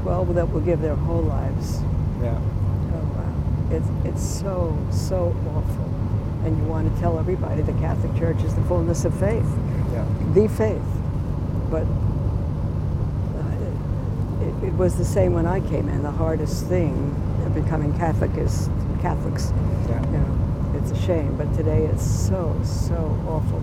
12 0.03 0.35
that 0.35 0.51
will 0.51 0.61
give 0.61 0.81
their 0.81 0.97
whole 0.97 1.23
lives. 1.23 1.83
Yeah. 2.21 2.37
Oh, 2.37 3.07
wow. 3.15 3.71
It's, 3.71 3.89
it's 4.05 4.29
so, 4.29 4.77
so 4.91 5.37
awful. 5.55 6.08
And 6.45 6.57
you 6.57 6.65
want 6.65 6.93
to 6.95 7.01
tell 7.01 7.19
everybody 7.19 7.63
the 7.63 7.73
Catholic 7.75 8.17
Church 8.19 8.43
is 8.45 8.55
the 8.55 8.63
fullness 8.63 9.05
of 9.05 9.13
faith, 9.19 9.45
Yeah. 9.93 10.05
the 10.35 10.49
faith. 10.49 10.81
But 11.71 11.85
uh, 13.37 14.45
it, 14.45 14.69
it 14.69 14.73
was 14.75 14.97
the 14.97 15.05
same 15.05 15.33
when 15.35 15.47
I 15.47 15.61
came 15.61 15.89
in. 15.89 16.03
The 16.03 16.11
hardest 16.11 16.67
thing 16.67 16.95
of 17.45 17.55
becoming 17.55 17.93
Catholic 17.99 18.35
is 18.37 18.69
Catholics. 19.03 19.53
Yeah. 19.89 20.01
You 20.07 20.19
know, 20.19 20.79
it's 20.81 20.91
a 20.93 21.03
shame, 21.03 21.37
but 21.37 21.53
today 21.55 21.85
it's 21.87 22.05
so, 22.09 22.59
so 22.65 22.95
awful. 23.29 23.63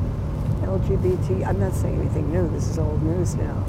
LGBT, 0.64 1.46
I'm 1.48 1.60
not 1.60 1.74
saying 1.74 2.00
anything 2.00 2.32
new, 2.32 2.48
this 2.50 2.68
is 2.70 2.78
old 2.78 3.02
news 3.04 3.36
now. 3.36 3.64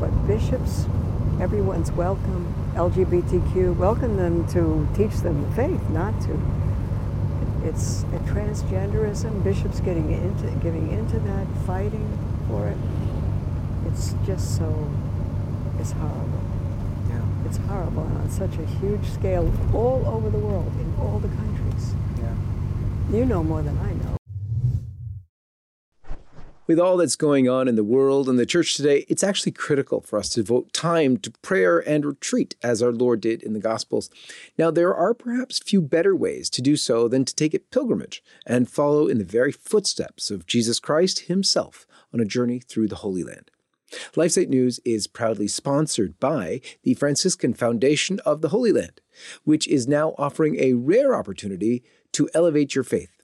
But 0.00 0.10
bishops, 0.26 0.86
everyone's 1.40 1.90
welcome. 1.92 2.52
LGBTQ, 2.74 3.76
welcome 3.76 4.16
them 4.16 4.46
to 4.48 4.86
teach 4.96 5.14
them 5.20 5.42
the 5.48 5.50
faith, 5.54 5.88
not 5.90 6.18
to. 6.22 6.38
It's 7.66 8.04
a 8.14 8.20
transgenderism, 8.30 9.42
bishops 9.42 9.80
getting 9.80 10.12
into 10.12 10.46
giving 10.62 10.92
into 10.92 11.18
that, 11.18 11.48
fighting 11.66 12.06
for 12.46 12.68
it. 12.68 12.76
It's 13.88 14.14
just 14.24 14.56
so 14.56 14.88
it's 15.80 15.90
horrible. 15.90 16.40
Yeah. 17.08 17.22
It's 17.44 17.56
horrible 17.56 18.04
and 18.04 18.18
on 18.18 18.30
such 18.30 18.56
a 18.58 18.66
huge 18.78 19.04
scale 19.10 19.52
all 19.74 20.06
over 20.06 20.30
the 20.30 20.38
world, 20.38 20.72
in 20.78 20.94
all 21.00 21.18
the 21.18 21.26
countries. 21.26 21.94
Yeah. 22.18 22.34
You 23.10 23.24
know 23.24 23.42
more 23.42 23.62
than 23.62 23.76
I 23.78 23.92
know. 23.94 24.05
With 26.66 26.80
all 26.80 26.96
that's 26.96 27.14
going 27.14 27.48
on 27.48 27.68
in 27.68 27.76
the 27.76 27.84
world 27.84 28.28
and 28.28 28.40
the 28.40 28.44
church 28.46 28.76
today, 28.76 29.04
it's 29.08 29.22
actually 29.22 29.52
critical 29.52 30.00
for 30.00 30.18
us 30.18 30.30
to 30.30 30.42
devote 30.42 30.72
time 30.72 31.16
to 31.18 31.30
prayer 31.30 31.78
and 31.78 32.04
retreat 32.04 32.56
as 32.60 32.82
our 32.82 32.90
Lord 32.90 33.20
did 33.20 33.40
in 33.44 33.52
the 33.52 33.60
Gospels. 33.60 34.10
Now, 34.58 34.72
there 34.72 34.92
are 34.92 35.14
perhaps 35.14 35.60
few 35.60 35.80
better 35.80 36.16
ways 36.16 36.50
to 36.50 36.62
do 36.62 36.76
so 36.76 37.06
than 37.06 37.24
to 37.24 37.34
take 37.36 37.54
a 37.54 37.60
pilgrimage 37.60 38.20
and 38.44 38.68
follow 38.68 39.06
in 39.06 39.18
the 39.18 39.24
very 39.24 39.52
footsteps 39.52 40.28
of 40.28 40.48
Jesus 40.48 40.80
Christ 40.80 41.20
himself 41.20 41.86
on 42.12 42.18
a 42.18 42.24
journey 42.24 42.58
through 42.58 42.88
the 42.88 42.96
Holy 42.96 43.22
Land. 43.22 43.52
LifeSite 44.16 44.48
News 44.48 44.80
is 44.84 45.06
proudly 45.06 45.46
sponsored 45.46 46.18
by 46.18 46.60
the 46.82 46.94
Franciscan 46.94 47.54
Foundation 47.54 48.18
of 48.26 48.40
the 48.40 48.48
Holy 48.48 48.72
Land, 48.72 49.00
which 49.44 49.68
is 49.68 49.86
now 49.86 50.16
offering 50.18 50.58
a 50.58 50.72
rare 50.72 51.14
opportunity 51.14 51.84
to 52.10 52.28
elevate 52.34 52.74
your 52.74 52.82
faith. 52.82 53.15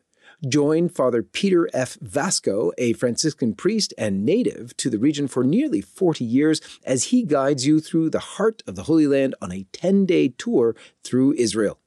Join 0.48 0.88
Father 0.88 1.22
Peter 1.22 1.68
F. 1.72 1.96
Vasko, 2.00 2.72
a 2.76 2.94
Franciscan 2.94 3.54
priest 3.54 3.94
and 3.96 4.24
native 4.24 4.76
to 4.78 4.90
the 4.90 4.98
region 4.98 5.28
for 5.28 5.44
nearly 5.44 5.80
40 5.80 6.24
years, 6.24 6.60
as 6.82 7.04
he 7.04 7.22
guides 7.22 7.64
you 7.64 7.78
through 7.78 8.10
the 8.10 8.18
heart 8.18 8.60
of 8.66 8.74
the 8.74 8.82
Holy 8.84 9.06
Land 9.06 9.36
on 9.40 9.52
a 9.52 9.66
10 9.72 10.04
day 10.04 10.30
tour 10.30 10.74
through 11.04 11.34
Israel. 11.34 11.78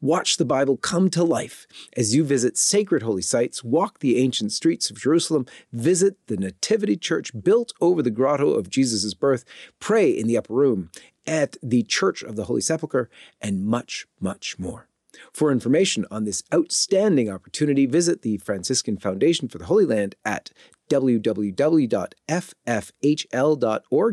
Watch 0.00 0.36
the 0.36 0.44
Bible 0.44 0.76
come 0.76 1.10
to 1.10 1.24
life 1.24 1.66
as 1.96 2.14
you 2.14 2.22
visit 2.22 2.56
sacred 2.56 3.02
holy 3.02 3.22
sites, 3.22 3.64
walk 3.64 3.98
the 3.98 4.18
ancient 4.18 4.52
streets 4.52 4.90
of 4.90 5.00
Jerusalem, 5.00 5.46
visit 5.72 6.16
the 6.28 6.36
Nativity 6.36 6.96
Church 6.96 7.32
built 7.42 7.72
over 7.80 8.00
the 8.00 8.12
grotto 8.12 8.52
of 8.52 8.70
Jesus' 8.70 9.12
birth, 9.14 9.44
pray 9.80 10.08
in 10.08 10.28
the 10.28 10.38
upper 10.38 10.54
room 10.54 10.90
at 11.26 11.56
the 11.60 11.82
Church 11.82 12.22
of 12.22 12.36
the 12.36 12.44
Holy 12.44 12.60
Sepulchre, 12.60 13.10
and 13.40 13.66
much, 13.66 14.06
much 14.20 14.56
more. 14.56 14.87
For 15.32 15.50
information 15.52 16.06
on 16.10 16.24
this 16.24 16.42
outstanding 16.52 17.30
opportunity, 17.30 17.86
visit 17.86 18.22
the 18.22 18.38
Franciscan 18.38 18.96
Foundation 18.98 19.48
for 19.48 19.58
the 19.58 19.66
Holy 19.66 19.84
Land 19.84 20.14
at 20.24 20.50
www.ffhl.org. 20.88 21.50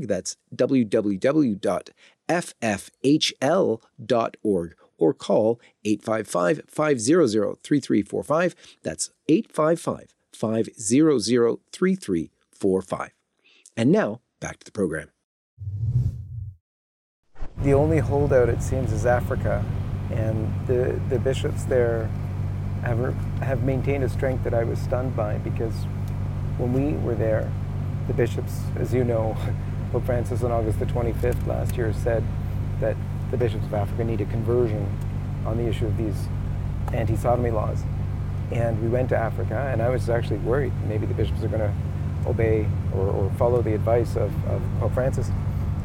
That's 0.07 0.37
www.ffhl.org 0.55 1.55
or 4.97 5.13
call 5.13 5.59
855 5.83 6.61
500 6.67 7.57
3345. 7.63 8.55
That's 8.83 9.09
855 9.27 10.15
500 10.33 10.75
3345. 11.71 13.09
And 13.77 13.91
now, 13.91 14.21
back 14.39 14.59
to 14.59 14.65
the 14.65 14.71
program. 14.71 15.09
The 17.63 17.73
only 17.73 17.99
holdout, 17.99 18.49
it 18.49 18.61
seems, 18.61 18.91
is 18.91 19.05
Africa, 19.05 19.63
and 20.15 20.67
the, 20.67 20.99
the 21.09 21.19
bishops 21.19 21.63
there 21.65 22.09
have, 22.81 23.13
have 23.41 23.63
maintained 23.63 24.03
a 24.03 24.09
strength 24.09 24.43
that 24.43 24.53
I 24.53 24.63
was 24.63 24.79
stunned 24.79 25.15
by 25.15 25.37
because 25.39 25.73
when 26.57 26.73
we 26.73 26.97
were 27.03 27.15
there, 27.15 27.51
the 28.07 28.13
bishops, 28.13 28.61
as 28.77 28.93
you 28.93 29.03
know, 29.03 29.35
Pope 29.91 30.05
Francis 30.05 30.43
on 30.43 30.51
August 30.51 30.79
the 30.79 30.85
25th 30.85 31.47
last 31.47 31.75
year 31.75 31.93
said 31.93 32.23
that 32.79 32.95
the 33.31 33.37
bishops 33.37 33.65
of 33.65 33.73
Africa 33.73 34.03
need 34.03 34.21
a 34.21 34.25
conversion 34.25 34.87
on 35.45 35.57
the 35.57 35.67
issue 35.67 35.85
of 35.85 35.97
these 35.97 36.27
anti 36.93 37.15
sodomy 37.15 37.51
laws. 37.51 37.83
And 38.51 38.81
we 38.81 38.87
went 38.87 39.09
to 39.09 39.17
Africa, 39.17 39.69
and 39.71 39.81
I 39.81 39.89
was 39.89 40.09
actually 40.09 40.37
worried 40.37 40.71
maybe 40.87 41.05
the 41.05 41.13
bishops 41.13 41.43
are 41.43 41.47
going 41.47 41.61
to 41.61 41.73
obey 42.29 42.67
or, 42.93 43.07
or, 43.07 43.31
follow 43.37 43.61
the 43.61 43.73
advice 43.75 44.15
of, 44.15 44.31
of 44.47 44.61
Pope 44.79 44.93
Francis. 44.93 45.29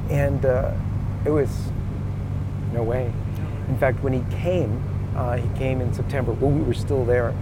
And 0.09 0.45
uh, 0.45 0.73
it 1.25 1.31
was 1.31 1.51
no 2.73 2.83
way. 2.83 3.12
In 3.70 3.78
fact, 3.78 4.02
when 4.02 4.12
he 4.12 4.24
came, 4.37 4.83
uh, 5.16 5.37
he 5.37 5.48
came 5.56 5.80
in 5.80 5.94
September. 5.94 6.33
When 6.33 6.59
we 6.59 6.64
were 6.64 6.74
still 6.74 7.04
there, 7.04 7.33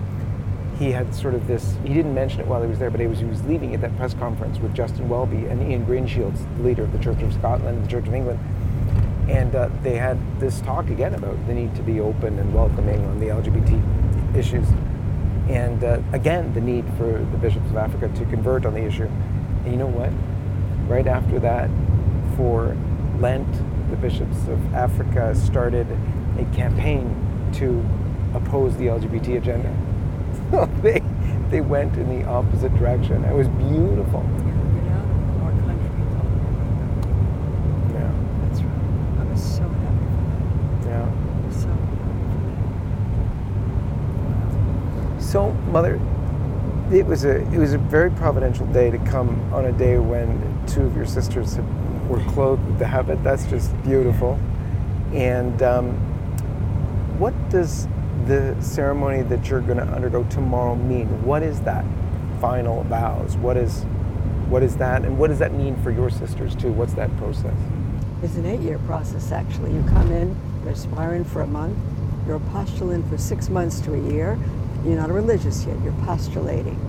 he 0.79 0.93
had 0.93 1.15
sort 1.15 1.35
of 1.35 1.47
this. 1.47 1.75
He 1.83 1.95
didn't 1.95 2.15
mention 2.15 2.41
it 2.41 2.47
while 2.47 2.61
he 2.61 2.69
was 2.69 2.79
there, 2.79 2.91
but 2.91 3.01
he 3.01 3.07
was, 3.07 3.19
he 3.19 3.25
was 3.25 3.43
leaving 3.47 3.75
at 3.75 3.81
that 3.81 3.97
press 3.97 4.13
conference 4.13 4.59
with 4.59 4.75
Justin 4.75 5.09
Welby 5.09 5.47
and 5.47 5.63
Ian 5.63 5.87
Greenshields, 5.87 6.45
the 6.59 6.63
leader 6.63 6.83
of 6.83 6.93
the 6.93 6.99
Church 6.99 7.23
of 7.23 7.33
Scotland 7.33 7.79
and 7.79 7.87
the 7.87 7.91
Church 7.91 8.07
of 8.07 8.13
England. 8.13 8.39
And 9.31 9.55
uh, 9.55 9.71
they 9.83 9.97
had 9.97 10.19
this 10.39 10.61
talk 10.61 10.91
again 10.91 11.15
about 11.15 11.35
the 11.47 11.55
need 11.55 11.75
to 11.77 11.83
be 11.83 11.99
open 11.99 12.39
and 12.39 12.53
welcoming 12.53 13.03
on 13.07 13.21
the 13.21 13.29
LGBT 13.29 14.37
issues. 14.37 14.69
And 15.49 15.83
uh, 15.83 16.03
again, 16.13 16.53
the 16.53 16.61
need 16.61 16.85
for 16.99 17.11
the 17.11 17.39
bishops 17.39 17.71
of 17.71 17.79
Africa 17.79 18.07
to 18.15 18.25
convert 18.27 18.67
on 18.67 18.75
the 18.75 18.85
issue. 18.85 19.09
And 19.65 19.73
you 19.73 19.79
know 19.79 19.87
what? 19.87 20.13
Right 20.91 21.07
after 21.07 21.39
that, 21.41 21.71
for 22.37 22.77
Lent, 23.19 23.51
the 23.91 23.97
bishops 23.97 24.47
of 24.49 24.75
Africa 24.75 25.35
started 25.35 25.87
a 26.39 26.45
campaign 26.55 27.15
to 27.55 27.85
oppose 28.35 28.77
the 28.77 28.87
LGBT 28.87 29.39
agenda. 29.39 29.75
they, 30.83 31.03
they 31.51 31.61
went 31.61 31.97
in 31.97 32.09
the 32.09 32.27
opposite 32.27 32.75
direction. 32.77 33.25
It 33.25 33.35
was 33.35 33.49
beautiful. 33.49 34.23
Yeah. 37.93 38.13
That's 38.43 38.61
right. 38.63 39.19
I 39.19 39.25
was 39.25 39.43
so 39.43 39.63
happy. 39.69 40.07
Yeah. 40.87 41.09
So 41.51 41.69
So, 45.21 45.53
mother, 45.71 46.01
it 46.93 47.05
was 47.05 47.25
a 47.25 47.37
it 47.53 47.59
was 47.59 47.75
a 47.75 47.79
very 47.79 48.11
providential 48.11 48.67
day 48.67 48.91
to 48.91 48.99
come 48.99 49.53
on 49.53 49.67
a 49.67 49.73
day 49.73 49.99
when 49.99 50.41
two 50.67 50.83
of 50.83 50.97
your 50.97 51.05
sisters 51.07 51.57
had, 51.57 52.09
were 52.09 52.21
clothed 52.33 52.65
with 52.67 52.79
the 52.79 52.87
habit. 52.87 53.23
That's 53.23 53.45
just 53.47 53.71
beautiful. 53.83 54.39
And 55.13 55.63
um, 55.63 56.08
what 57.19 57.35
does 57.51 57.89
the 58.27 58.57
ceremony 58.61 59.23
that 59.23 59.49
you're 59.49 59.61
going 59.61 59.79
to 59.79 59.85
undergo 59.85 60.23
tomorrow 60.25 60.77
mean? 60.77 61.07
What 61.25 61.43
is 61.43 61.61
that 61.63 61.85
final 62.41 62.85
vows? 62.85 63.37
What 63.37 63.57
is 63.57 63.85
what 64.49 64.63
is 64.63 64.77
that, 64.79 65.05
and 65.05 65.19
what 65.19 65.29
does 65.29 65.41
that 65.41 65.53
mean 65.53 65.77
for 65.83 65.91
your 65.91 66.09
sisters 66.09 66.57
too? 66.57 66.73
What's 66.73 66.95
that 66.95 67.15
process? 67.19 67.55
It's 68.23 68.37
an 68.37 68.47
eight-year 68.47 68.79
process, 68.87 69.31
actually. 69.31 69.75
You 69.75 69.83
come 69.83 70.11
in, 70.11 70.35
you're 70.63 70.73
aspiring 70.73 71.25
for 71.25 71.43
a 71.43 71.47
month, 71.47 71.77
you're 72.27 72.37
a 72.37 72.41
postulant 72.41 73.07
for 73.11 73.19
six 73.19 73.51
months 73.51 73.79
to 73.81 73.93
a 73.93 74.11
year. 74.11 74.39
You're 74.87 74.97
not 74.97 75.11
a 75.11 75.13
religious 75.13 75.67
yet, 75.67 75.77
you're 75.83 75.93
postulating. 76.05 76.81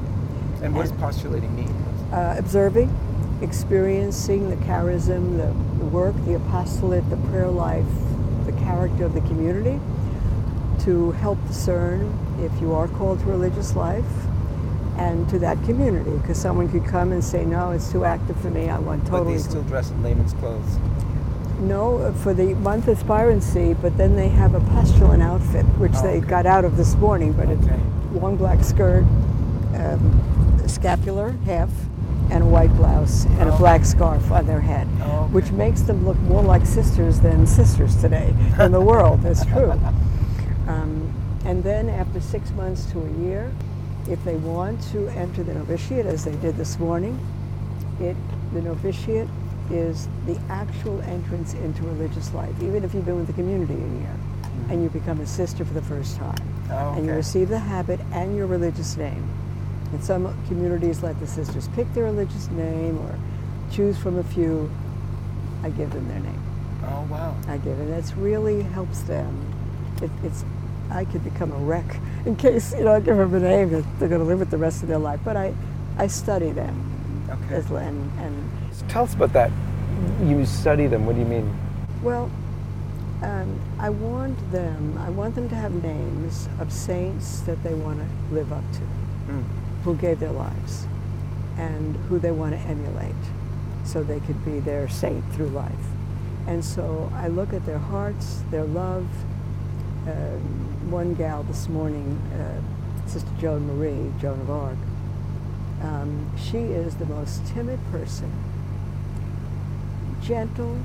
And 0.61 0.73
what 0.73 0.83
does 0.83 0.93
postulating 0.93 1.53
mean? 1.53 1.67
Uh, 2.13 2.35
observing, 2.37 2.89
experiencing 3.41 4.49
the 4.49 4.55
charism, 4.57 5.35
the, 5.35 5.47
the 5.79 5.89
work, 5.89 6.15
the 6.25 6.35
apostolate, 6.35 7.09
the 7.09 7.17
prayer 7.29 7.49
life, 7.49 7.85
the 8.45 8.53
character 8.53 9.03
of 9.03 9.13
the 9.13 9.21
community 9.21 9.81
to 10.89 11.11
help 11.11 11.37
discern 11.47 12.01
if 12.41 12.51
you 12.59 12.73
are 12.73 12.87
called 12.87 13.19
to 13.19 13.25
religious 13.27 13.75
life 13.75 14.03
and 14.97 15.29
to 15.29 15.37
that 15.37 15.55
community 15.63 16.09
because 16.17 16.35
someone 16.41 16.67
could 16.67 16.83
come 16.83 17.11
and 17.11 17.23
say 17.23 17.45
no 17.45 17.69
it's 17.69 17.91
too 17.91 18.03
active 18.05 18.35
for 18.41 18.49
me 18.49 18.69
i 18.71 18.79
want 18.79 19.05
totally 19.05 19.33
But 19.35 19.43
they 19.43 19.49
still 19.49 19.61
dress 19.63 19.91
in 19.91 20.01
layman's 20.01 20.33
clothes. 20.33 20.79
no 21.59 22.11
for 22.23 22.33
the 22.33 22.55
month 22.55 22.87
of 22.87 22.97
aspirancy 22.97 23.75
but 23.75 23.97
then 23.97 24.15
they 24.15 24.29
have 24.29 24.55
a 24.55 24.61
postulant 24.61 25.21
outfit 25.21 25.63
which 25.77 25.91
Oh, 25.97 26.01
they 26.01 26.21
got 26.21 26.47
out 26.47 26.65
of 26.65 26.75
this 26.75 26.95
morning 26.95 27.33
but 27.33 27.47
Okay. 27.49 27.61
it's 27.75 28.15
long 28.21 28.35
black 28.35 28.63
skirt 28.63 29.03
um, 29.75 30.63
scapular 30.65 31.35
half 31.45 31.69
and 32.31 32.41
a 32.41 32.47
white 32.47 32.73
blouse 32.77 33.25
and 33.25 33.47
a 33.47 33.53
Oh. 33.53 33.57
black 33.59 33.85
scarf 33.85 34.31
on 34.31 34.47
their 34.47 34.61
head 34.61 34.87
Oh, 35.03 35.03
okay. 35.25 35.33
which 35.33 35.51
makes 35.51 35.81
them 35.81 36.03
look 36.03 36.17
more 36.21 36.41
like 36.41 36.65
sisters 36.65 37.19
than 37.19 37.45
sisters 37.45 37.95
today 37.97 38.33
in 38.59 38.71
the 38.71 38.81
world 38.81 39.21
that's 39.21 39.45
true 39.45 39.71
um, 40.69 41.13
and 41.45 41.63
then 41.63 41.89
after 41.89 42.21
six 42.21 42.51
months 42.51 42.85
to 42.91 42.99
a 43.01 43.11
year, 43.25 43.51
if 44.07 44.23
they 44.23 44.35
want 44.35 44.81
to 44.91 45.07
enter 45.09 45.43
the 45.43 45.53
novitiate, 45.53 46.05
as 46.05 46.25
they 46.25 46.35
did 46.37 46.55
this 46.57 46.79
morning, 46.79 47.19
it, 47.99 48.15
the 48.53 48.61
novitiate 48.61 49.27
is 49.71 50.07
the 50.25 50.39
actual 50.49 51.01
entrance 51.01 51.53
into 51.53 51.83
religious 51.83 52.33
life, 52.33 52.53
even 52.61 52.83
if 52.83 52.93
you've 52.93 53.05
been 53.05 53.17
with 53.17 53.27
the 53.27 53.33
community 53.33 53.73
a 53.73 53.99
year 53.99 54.15
and 54.69 54.83
you 54.83 54.89
become 54.89 55.19
a 55.21 55.25
sister 55.25 55.63
for 55.65 55.73
the 55.73 55.81
first 55.81 56.17
time. 56.17 56.37
Oh, 56.71 56.93
And 56.93 57.05
you 57.05 57.13
receive 57.13 57.49
the 57.49 57.59
habit 57.59 57.99
and 58.11 58.35
your 58.35 58.47
religious 58.47 58.97
name. 58.97 59.27
And 59.91 60.03
some 60.03 60.35
communities 60.47 61.01
let 61.01 61.19
the 61.19 61.27
sisters 61.27 61.67
pick 61.69 61.91
their 61.93 62.03
religious 62.03 62.47
name 62.49 62.97
or 62.99 63.17
choose 63.71 63.97
from 63.97 64.17
a 64.17 64.23
few. 64.23 64.69
I 65.63 65.69
give 65.71 65.91
them 65.91 66.07
their 66.07 66.19
name. 66.19 66.41
Oh 66.83 67.07
wow. 67.09 67.35
I 67.47 67.57
give, 67.57 67.79
and 67.79 67.91
that's 67.91 68.13
really 68.13 68.61
helps 68.61 69.01
them. 69.01 69.35
It, 70.01 70.11
it's 70.23 70.45
I 70.91 71.05
could 71.05 71.23
become 71.23 71.51
a 71.51 71.57
wreck 71.57 71.97
in 72.25 72.35
case 72.35 72.73
you 72.73 72.83
know 72.83 72.93
I 72.93 72.99
give 72.99 73.17
them 73.17 73.33
a 73.33 73.39
name 73.39 73.69
that 73.71 73.85
they're 73.99 74.09
going 74.09 74.21
to 74.21 74.27
live 74.27 74.39
with 74.39 74.49
the 74.49 74.57
rest 74.57 74.81
of 74.83 74.89
their 74.89 74.97
life. 74.99 75.19
But 75.23 75.37
I, 75.37 75.53
I 75.97 76.07
study 76.07 76.51
them 76.51 76.75
Okay. 77.29 77.55
as 77.55 77.69
and, 77.69 78.11
and 78.19 78.51
Tell 78.89 79.03
us 79.03 79.13
about 79.13 79.33
that. 79.33 79.51
You 80.23 80.45
study 80.45 80.87
them. 80.87 81.05
What 81.05 81.13
do 81.15 81.21
you 81.21 81.27
mean? 81.27 81.53
well, 82.01 82.31
um, 83.21 83.59
I 83.77 83.89
want 83.89 84.37
them. 84.51 84.97
I 84.97 85.09
want 85.09 85.35
them 85.35 85.49
to 85.49 85.55
have 85.55 85.73
names 85.83 86.47
of 86.59 86.71
saints 86.71 87.41
that 87.41 87.61
they 87.63 87.73
want 87.73 87.99
to 87.99 88.33
live 88.33 88.51
up 88.53 88.63
to, 88.73 88.79
Mm. 89.31 89.43
who 89.83 89.95
gave 89.95 90.19
their 90.19 90.31
lives, 90.31 90.87
and 91.57 91.95
who 92.07 92.17
they 92.17 92.31
want 92.31 92.53
to 92.53 92.59
emulate, 92.61 93.13
so 93.83 94.01
they 94.01 94.21
could 94.21 94.43
be 94.45 94.59
their 94.61 94.87
saint 94.87 95.23
through 95.33 95.49
life. 95.49 95.85
And 96.47 96.63
so 96.63 97.11
I 97.13 97.27
look 97.27 97.53
at 97.53 97.65
their 97.65 97.77
hearts, 97.77 98.41
their 98.49 98.63
love. 98.63 99.05
Um, 100.07 100.68
one 100.89 101.13
gal 101.13 101.43
this 101.43 101.69
morning, 101.69 102.19
uh, 102.33 103.07
Sister 103.07 103.29
Joan 103.39 103.67
Marie, 103.67 104.11
Joan 104.19 104.39
of 104.41 104.49
Arc, 104.49 104.77
um, 105.81 106.29
she 106.37 106.57
is 106.57 106.95
the 106.95 107.05
most 107.05 107.45
timid 107.47 107.79
person, 107.91 108.31
gentle. 110.21 110.77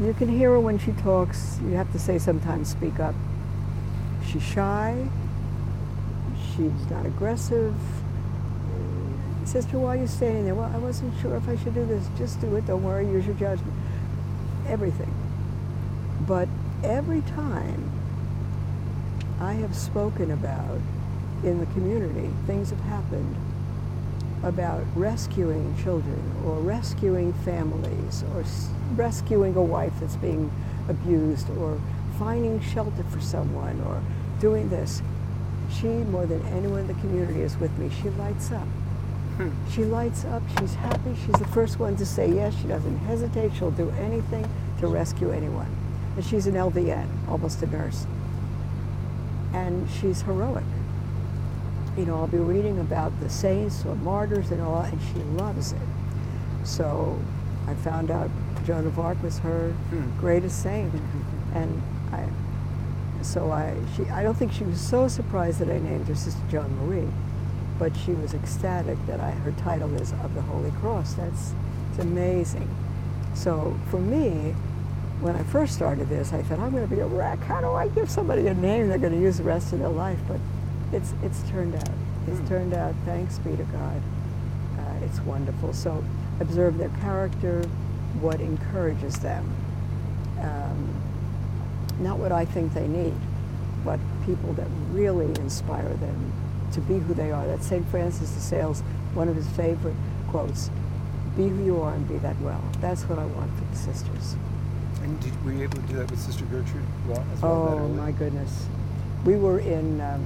You 0.00 0.14
can 0.14 0.28
hear 0.28 0.50
her 0.50 0.60
when 0.60 0.78
she 0.78 0.92
talks. 0.92 1.58
You 1.62 1.72
have 1.72 1.92
to 1.92 1.98
say 1.98 2.18
sometimes, 2.18 2.70
speak 2.70 2.98
up. 2.98 3.14
She's 4.26 4.42
shy. 4.42 5.08
She's 6.56 6.90
not 6.90 7.04
aggressive. 7.04 7.74
Sister, 9.44 9.78
why 9.78 9.96
are 9.96 10.00
you 10.00 10.06
standing 10.06 10.44
there? 10.44 10.54
Well, 10.54 10.70
I 10.72 10.78
wasn't 10.78 11.12
sure 11.20 11.36
if 11.36 11.48
I 11.48 11.56
should 11.56 11.74
do 11.74 11.84
this. 11.84 12.06
Just 12.16 12.40
do 12.40 12.56
it. 12.56 12.66
Don't 12.66 12.82
worry. 12.82 13.06
Use 13.06 13.26
your 13.26 13.34
judgment. 13.34 13.74
Everything. 14.66 15.12
But 16.26 16.48
every 16.84 17.20
time 17.22 17.90
I 19.40 19.54
have 19.54 19.74
spoken 19.74 20.30
about 20.30 20.78
in 21.42 21.58
the 21.60 21.66
community, 21.66 22.30
things 22.46 22.70
have 22.70 22.80
happened 22.80 23.34
about 24.42 24.84
rescuing 24.96 25.76
children 25.82 26.20
or 26.44 26.56
rescuing 26.60 27.32
families 27.44 28.24
or 28.34 28.40
s- 28.42 28.68
rescuing 28.96 29.54
a 29.56 29.62
wife 29.62 29.92
that's 30.00 30.16
being 30.16 30.50
abused 30.88 31.48
or 31.58 31.80
finding 32.18 32.60
shelter 32.60 33.02
for 33.04 33.20
someone 33.20 33.80
or 33.82 34.00
doing 34.40 34.68
this. 34.68 35.02
She, 35.70 35.86
more 35.86 36.26
than 36.26 36.44
anyone 36.46 36.80
in 36.80 36.86
the 36.88 36.94
community, 36.94 37.40
is 37.40 37.56
with 37.58 37.76
me. 37.78 37.88
She 38.02 38.10
lights 38.10 38.50
up. 38.52 38.66
Hmm. 39.38 39.50
She 39.70 39.84
lights 39.84 40.24
up. 40.26 40.42
She's 40.58 40.74
happy. 40.74 41.14
She's 41.24 41.34
the 41.38 41.46
first 41.48 41.78
one 41.78 41.96
to 41.96 42.04
say 42.04 42.28
yes. 42.30 42.54
She 42.60 42.68
doesn't 42.68 42.98
hesitate. 42.98 43.52
She'll 43.56 43.70
do 43.70 43.88
anything 43.90 44.46
to 44.80 44.88
rescue 44.88 45.30
anyone. 45.30 45.68
And 46.16 46.24
she's 46.24 46.46
an 46.46 46.54
LVN, 46.54 47.06
almost 47.28 47.62
a 47.62 47.66
nurse. 47.66 48.06
And 49.52 49.88
she's 49.90 50.22
heroic. 50.22 50.64
You 51.96 52.06
know, 52.06 52.16
I'll 52.16 52.26
be 52.26 52.38
reading 52.38 52.78
about 52.78 53.18
the 53.20 53.28
saints 53.28 53.84
or 53.84 53.94
martyrs 53.96 54.50
and 54.50 54.62
all, 54.62 54.80
and 54.80 55.00
she 55.12 55.20
loves 55.36 55.72
it. 55.72 55.80
So 56.64 57.18
I 57.66 57.74
found 57.74 58.10
out 58.10 58.30
Joan 58.64 58.86
of 58.86 58.98
Arc 58.98 59.22
was 59.22 59.38
her 59.40 59.70
hmm. 59.90 60.18
greatest 60.18 60.62
saint. 60.62 60.92
And 61.54 61.82
I, 62.12 62.26
so 63.22 63.50
I, 63.50 63.74
she, 63.96 64.04
I 64.04 64.22
don't 64.22 64.36
think 64.36 64.52
she 64.52 64.64
was 64.64 64.80
so 64.80 65.08
surprised 65.08 65.58
that 65.60 65.70
I 65.70 65.78
named 65.78 66.08
her 66.08 66.14
Sister 66.14 66.40
Joan 66.50 66.74
Marie, 66.78 67.08
but 67.78 67.96
she 67.96 68.12
was 68.12 68.34
ecstatic 68.34 68.98
that 69.06 69.20
I, 69.20 69.30
her 69.30 69.52
title 69.52 69.94
is 69.94 70.12
of 70.24 70.34
the 70.34 70.42
Holy 70.42 70.70
Cross. 70.72 71.14
That's 71.14 71.52
it's 71.90 71.98
amazing. 71.98 72.74
So 73.34 73.78
for 73.90 73.98
me, 73.98 74.54
when 75.22 75.36
I 75.36 75.42
first 75.44 75.74
started 75.74 76.08
this, 76.08 76.32
I 76.32 76.42
thought 76.42 76.58
I'm 76.58 76.72
going 76.72 76.86
to 76.86 76.92
be 76.92 77.00
a 77.00 77.06
wreck. 77.06 77.38
How 77.44 77.60
do 77.60 77.70
I 77.70 77.86
give 77.88 78.10
somebody 78.10 78.48
a 78.48 78.54
name 78.54 78.88
they're 78.88 78.98
going 78.98 79.12
to 79.12 79.20
use 79.20 79.38
the 79.38 79.44
rest 79.44 79.72
of 79.72 79.78
their 79.78 79.88
life? 79.88 80.18
But 80.26 80.40
it's 80.92 81.14
it's 81.22 81.42
turned 81.48 81.76
out. 81.76 81.88
It's 82.26 82.48
turned 82.48 82.74
out. 82.74 82.92
Thanks 83.04 83.38
be 83.38 83.56
to 83.56 83.62
God. 83.64 84.02
Uh, 84.78 85.04
it's 85.04 85.20
wonderful. 85.20 85.72
So 85.72 86.04
observe 86.40 86.76
their 86.76 86.90
character, 87.00 87.62
what 88.20 88.40
encourages 88.40 89.16
them. 89.20 89.48
Um, 90.40 91.02
not 92.00 92.18
what 92.18 92.32
I 92.32 92.44
think 92.44 92.74
they 92.74 92.88
need, 92.88 93.14
but 93.84 94.00
people 94.26 94.52
that 94.54 94.66
really 94.90 95.26
inspire 95.40 95.88
them 95.88 96.32
to 96.72 96.80
be 96.80 96.98
who 96.98 97.14
they 97.14 97.30
are. 97.30 97.46
That's 97.46 97.66
St. 97.66 97.86
Francis 97.90 98.32
de 98.32 98.40
Sales, 98.40 98.80
one 99.14 99.28
of 99.28 99.36
his 99.36 99.48
favorite 99.50 99.94
quotes. 100.28 100.68
Be 101.36 101.48
who 101.48 101.64
you 101.64 101.80
are 101.80 101.94
and 101.94 102.08
be 102.08 102.18
that 102.18 102.38
well. 102.40 102.62
That's 102.80 103.04
what 103.04 103.20
I 103.20 103.24
want 103.26 103.56
for 103.56 103.64
the 103.64 103.76
sisters. 103.76 104.36
And 105.02 105.18
did, 105.20 105.44
were 105.44 105.52
you 105.52 105.64
able 105.64 105.76
to 105.76 105.88
do 105.88 105.96
that 105.96 106.10
with 106.10 106.20
Sister 106.20 106.44
Gertrude 106.44 106.84
well, 107.08 107.24
as 107.32 107.42
well? 107.42 107.52
Oh 107.52 107.88
my 107.88 108.12
goodness. 108.12 108.66
We 109.24 109.36
were 109.36 109.58
in, 109.58 110.00
um, 110.00 110.24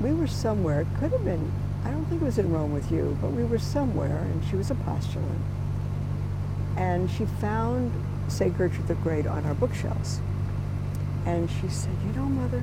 we 0.00 0.12
were 0.12 0.26
somewhere, 0.26 0.82
it 0.82 0.88
could 1.00 1.12
have 1.12 1.24
been, 1.24 1.50
I 1.84 1.90
don't 1.90 2.04
think 2.06 2.22
it 2.22 2.24
was 2.24 2.38
in 2.38 2.52
Rome 2.52 2.72
with 2.72 2.90
you, 2.92 3.16
but 3.20 3.32
we 3.32 3.44
were 3.44 3.58
somewhere 3.58 4.18
and 4.18 4.44
she 4.48 4.56
was 4.56 4.70
a 4.70 4.74
postulant. 4.74 5.40
And 6.76 7.10
she 7.10 7.24
found 7.40 7.92
St. 8.28 8.56
Gertrude 8.56 8.86
the 8.86 8.94
Great 8.96 9.26
on 9.26 9.44
our 9.46 9.54
bookshelves. 9.54 10.20
And 11.26 11.50
she 11.50 11.68
said, 11.68 11.92
You 12.06 12.12
know, 12.12 12.26
Mother, 12.26 12.62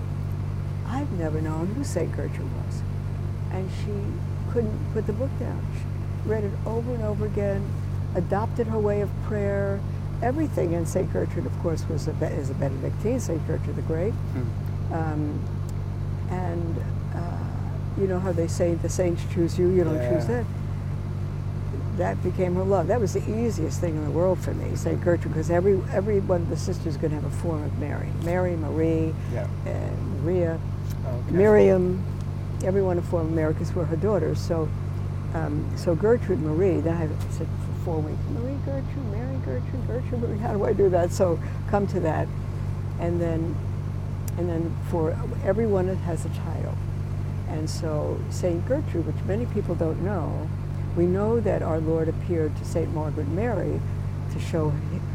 I've 0.88 1.12
never 1.14 1.42
known 1.42 1.68
who 1.68 1.84
St. 1.84 2.12
Gertrude 2.12 2.50
was. 2.66 2.82
And 3.52 3.70
she 3.84 4.54
couldn't 4.54 4.94
put 4.94 5.08
the 5.08 5.14
book 5.14 5.32
down. 5.40 5.62
She 5.76 6.30
read 6.30 6.44
it 6.44 6.52
over 6.66 6.94
and 6.94 7.04
over 7.04 7.26
again, 7.26 7.68
adopted 8.16 8.68
her 8.68 8.80
way 8.80 9.02
of 9.02 9.10
prayer, 9.26 9.80
everything. 10.22 10.74
And 10.76 10.88
St. 10.88 11.12
Gertrude, 11.12 11.46
of 11.46 11.58
course, 11.60 11.88
was 11.90 12.08
a, 12.08 12.12
is 12.34 12.50
a 12.50 12.54
Benedictine, 12.56 13.20
St. 13.20 13.46
Gertrude 13.48 13.76
the 13.76 13.82
Great. 13.84 14.14
Um, 14.92 15.40
and 16.30 16.78
uh, 17.14 18.00
you 18.02 18.08
know 18.08 18.20
how 18.20 18.32
they 18.32 18.48
say 18.48 18.74
the 18.76 18.90
saints 18.90 19.24
choose 19.34 19.58
you, 19.58 19.70
you 19.70 19.84
don't 19.84 20.00
choose 20.12 20.26
them. 20.28 20.46
That 21.98 22.22
became 22.24 22.56
her 22.56 22.64
love. 22.64 22.88
That 22.88 23.00
was 23.00 23.14
the 23.14 23.24
easiest 23.40 23.80
thing 23.80 23.96
in 23.96 24.04
the 24.04 24.12
world 24.12 24.40
for 24.40 24.54
me, 24.54 24.76
St. 24.76 25.00
Gertrude, 25.02 25.34
because 25.34 25.50
every 25.50 25.80
every 25.94 26.20
one 26.20 26.42
of 26.42 26.50
the 26.50 26.58
sisters 26.58 26.88
is 26.88 26.98
going 26.98 27.12
to 27.12 27.22
have 27.22 27.26
a 27.26 27.36
form 27.38 27.64
of 27.64 27.78
Mary. 27.80 28.10
Mary, 28.24 28.56
Marie, 28.58 29.14
Yeah. 29.34 29.48
uh, 29.66 29.70
Maria, 30.24 30.60
Okay. 31.06 31.32
Miriam, 31.32 32.04
everyone 32.66 32.98
a 32.98 33.02
form 33.02 33.28
of 33.28 33.32
Mary 33.34 33.54
because 33.54 33.74
we're 33.74 33.86
her 33.86 33.96
daughters. 33.96 34.40
So, 34.42 34.68
um, 35.36 35.66
so 35.78 35.96
Gertrude 35.96 36.42
Marie. 36.42 36.82
Then 36.82 36.96
I 36.98 37.08
said 37.32 37.48
four 37.86 38.00
weeks, 38.00 38.20
Marie 38.32 38.58
Gertrude, 38.66 39.12
Mary 39.12 39.38
Gertrude, 39.46 39.88
Gertrude 39.88 40.22
Marie. 40.22 40.40
How 40.40 40.54
do 40.54 40.66
I 40.66 40.74
do 40.74 40.90
that? 40.90 41.12
So 41.12 41.40
come 41.70 41.86
to 41.88 42.00
that, 42.02 42.28
and 43.00 43.22
then, 43.22 43.56
and 44.38 44.50
then 44.50 44.76
for 44.90 45.16
everyone 45.46 45.88
it 45.88 45.98
has 46.00 46.26
a 46.26 46.30
title, 46.30 46.76
and 47.48 47.70
so 47.70 48.20
Saint 48.32 48.68
Gertrude, 48.68 49.06
which 49.06 49.24
many 49.26 49.46
people 49.46 49.76
don't 49.76 50.02
know, 50.02 50.50
we 50.98 51.06
know 51.06 51.40
that 51.40 51.62
our 51.62 51.80
Lord 51.80 52.10
appeared 52.10 52.56
to 52.58 52.66
Saint 52.66 52.94
Margaret 52.94 53.28
Mary 53.28 53.80
to 54.34 54.40
show 54.40 54.70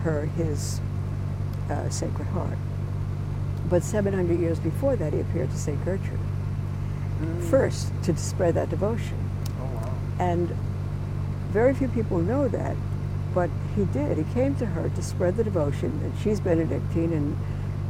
her 0.05 0.27
his 0.27 0.81
uh, 1.69 1.89
Sacred 1.91 2.29
Heart. 2.29 2.59
But 3.69 3.83
700 3.83 4.39
years 4.39 4.59
before 4.59 4.97
that, 4.97 5.13
he 5.13 5.21
appeared 5.21 5.51
to 5.51 5.57
St. 5.57 5.83
Gertrude. 5.85 6.19
First, 7.51 7.93
to 8.05 8.17
spread 8.17 8.55
that 8.55 8.71
devotion. 8.71 9.31
Oh, 9.61 9.65
wow. 9.77 9.95
And 10.19 10.57
very 11.51 11.75
few 11.75 11.89
people 11.89 12.19
know 12.19 12.49
that, 12.49 12.77
but 13.35 13.51
he 13.77 13.85
did. 13.87 14.19
He 14.19 14.35
came 14.35 14.55
to 14.57 14.67
her 14.67 14.89
to 14.89 15.03
spread 15.03 15.37
the 15.37 15.45
devotion, 15.45 15.91
and 16.03 16.13
she's 16.21 16.41
Benedictine, 16.41 17.13
and 17.13 17.37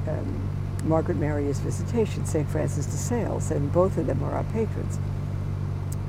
um, 0.08 0.88
Margaret 0.88 1.16
Mary 1.16 1.46
is 1.46 1.60
Visitation, 1.60 2.24
St. 2.24 2.48
Francis 2.48 2.86
de 2.86 2.92
Sales, 2.92 3.50
and 3.50 3.72
both 3.72 3.96
of 3.98 4.06
them 4.06 4.22
are 4.22 4.32
our 4.32 4.44
patrons. 4.44 4.98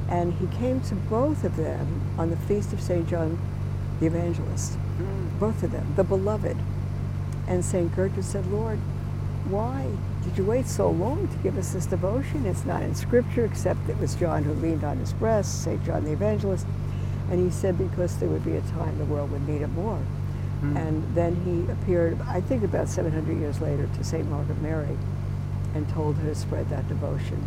And 0.10 0.34
he 0.34 0.48
came 0.48 0.82
to 0.82 0.96
both 0.96 1.44
of 1.44 1.56
them 1.56 2.02
on 2.18 2.30
the 2.30 2.38
feast 2.38 2.74
of 2.74 2.82
St. 2.82 3.08
John 3.08 3.40
the 4.00 4.08
Evangelist, 4.08 4.78
both 5.40 5.62
of 5.64 5.72
them, 5.72 5.94
the 5.96 6.04
beloved. 6.04 6.58
And 7.48 7.64
St. 7.64 7.94
Gertrude 7.96 8.26
said, 8.26 8.46
Lord, 8.48 8.80
why 9.46 9.88
did 10.24 10.38
you 10.38 10.46
wait 10.46 10.68
so 10.68 10.90
long 10.90 11.28
to 11.28 11.38
give 11.38 11.58
us 11.58 11.74
this 11.74 11.86
devotion? 11.86 12.46
It's 12.46 12.66
not 12.66 12.84
in 12.84 12.96
Scripture, 12.96 13.46
except 13.46 13.90
it 13.90 13.98
was 14.00 14.16
John 14.16 14.44
who 14.44 14.54
leaned 14.54 14.84
on 14.84 14.98
his 14.98 15.14
breast, 15.14 15.64
St. 15.64 15.84
John 15.84 16.04
the 16.06 16.14
Evangelist. 16.14 16.66
And 17.32 17.44
he 17.44 17.50
said, 17.50 17.78
because 17.78 18.18
there 18.18 18.30
would 18.30 18.46
be 18.46 18.58
a 18.58 18.62
time 18.62 18.98
the 18.98 19.06
world 19.06 19.32
would 19.32 19.48
need 19.48 19.62
it 19.62 19.70
more. 19.70 20.00
And 20.78 21.04
then 21.16 21.36
he 21.44 21.72
appeared, 21.72 22.22
I 22.28 22.40
think 22.40 22.64
about 22.64 22.88
700 22.88 23.36
years 23.36 23.60
later, 23.62 23.90
to 23.98 24.04
St. 24.04 24.30
Margaret 24.30 24.62
Mary 24.62 24.96
and 25.74 25.90
told 25.90 26.18
her 26.18 26.30
to 26.30 26.36
spread 26.36 26.70
that 26.70 26.88
devotion. 26.88 27.44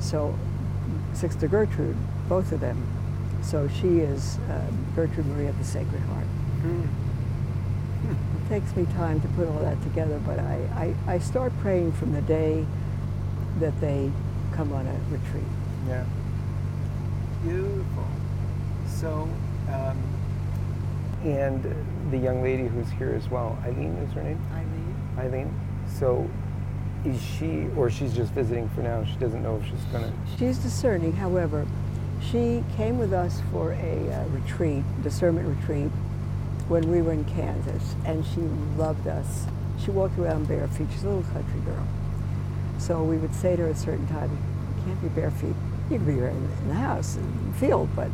So, 0.00 0.34
Sister 1.14 1.48
Gertrude, 1.48 1.96
both 2.28 2.52
of 2.52 2.60
them. 2.60 2.86
So 3.42 3.68
she 3.68 4.00
is 4.00 4.36
um, 4.50 4.86
Gertrude 4.94 5.26
Marie 5.26 5.46
of 5.46 5.56
the 5.58 5.64
Sacred 5.64 6.02
Heart. 6.02 6.26
It 8.10 8.48
takes 8.48 8.76
me 8.76 8.84
time 8.96 9.20
to 9.20 9.28
put 9.28 9.48
all 9.48 9.60
that 9.60 9.80
together, 9.82 10.20
but 10.26 10.38
I, 10.38 10.94
I, 11.06 11.14
I 11.14 11.18
start 11.18 11.52
praying 11.60 11.92
from 11.92 12.12
the 12.12 12.22
day 12.22 12.66
that 13.60 13.80
they 13.80 14.10
come 14.52 14.72
on 14.72 14.86
a 14.86 15.00
retreat. 15.10 15.44
Yeah. 15.86 16.04
Beautiful. 17.44 18.06
So, 19.00 19.28
um, 19.72 19.96
And 21.24 21.62
the 22.10 22.18
young 22.18 22.42
lady 22.42 22.66
who's 22.66 22.90
here 22.90 23.14
as 23.14 23.28
well, 23.28 23.56
Eileen 23.64 23.92
is 23.96 24.12
her 24.12 24.22
name? 24.22 24.40
Eileen? 24.52 24.94
Eileen. 25.18 25.60
So 25.88 26.28
is 27.04 27.20
she, 27.22 27.66
or 27.76 27.90
she's 27.90 28.14
just 28.14 28.32
visiting 28.32 28.68
for 28.70 28.82
now? 28.82 29.04
She 29.04 29.14
doesn't 29.16 29.42
know 29.42 29.56
if 29.56 29.64
she's 29.66 29.84
going 29.92 30.04
to. 30.04 30.12
She's 30.38 30.58
discerning, 30.58 31.12
however, 31.12 31.66
she 32.20 32.64
came 32.76 32.98
with 32.98 33.12
us 33.12 33.40
for 33.52 33.72
a 33.72 34.12
uh, 34.12 34.24
retreat, 34.28 34.82
discernment 35.02 35.46
retreat, 35.46 35.90
when 36.68 36.90
we 36.90 37.00
were 37.00 37.12
in 37.12 37.24
Kansas, 37.24 37.94
and 38.04 38.24
she 38.26 38.40
loved 38.76 39.06
us. 39.06 39.46
She 39.84 39.90
walked 39.90 40.18
around 40.18 40.48
bare 40.48 40.66
feet. 40.68 40.88
She's 40.92 41.04
a 41.04 41.08
little 41.08 41.22
country 41.32 41.60
girl. 41.60 41.86
So 42.78 43.02
we 43.02 43.16
would 43.16 43.34
say 43.34 43.54
to 43.56 43.62
her 43.62 43.68
at 43.68 43.76
a 43.76 43.78
certain 43.78 44.06
time, 44.08 44.30
you 44.76 44.84
can't 44.84 45.00
be 45.02 45.08
bare 45.08 45.30
feet. 45.30 45.54
You 45.90 45.98
can 45.98 46.04
be 46.04 46.14
bare 46.14 46.28
in 46.28 46.68
the 46.68 46.74
house, 46.74 47.16
in 47.16 47.52
the 47.52 47.58
field, 47.58 47.88
but 47.94 48.10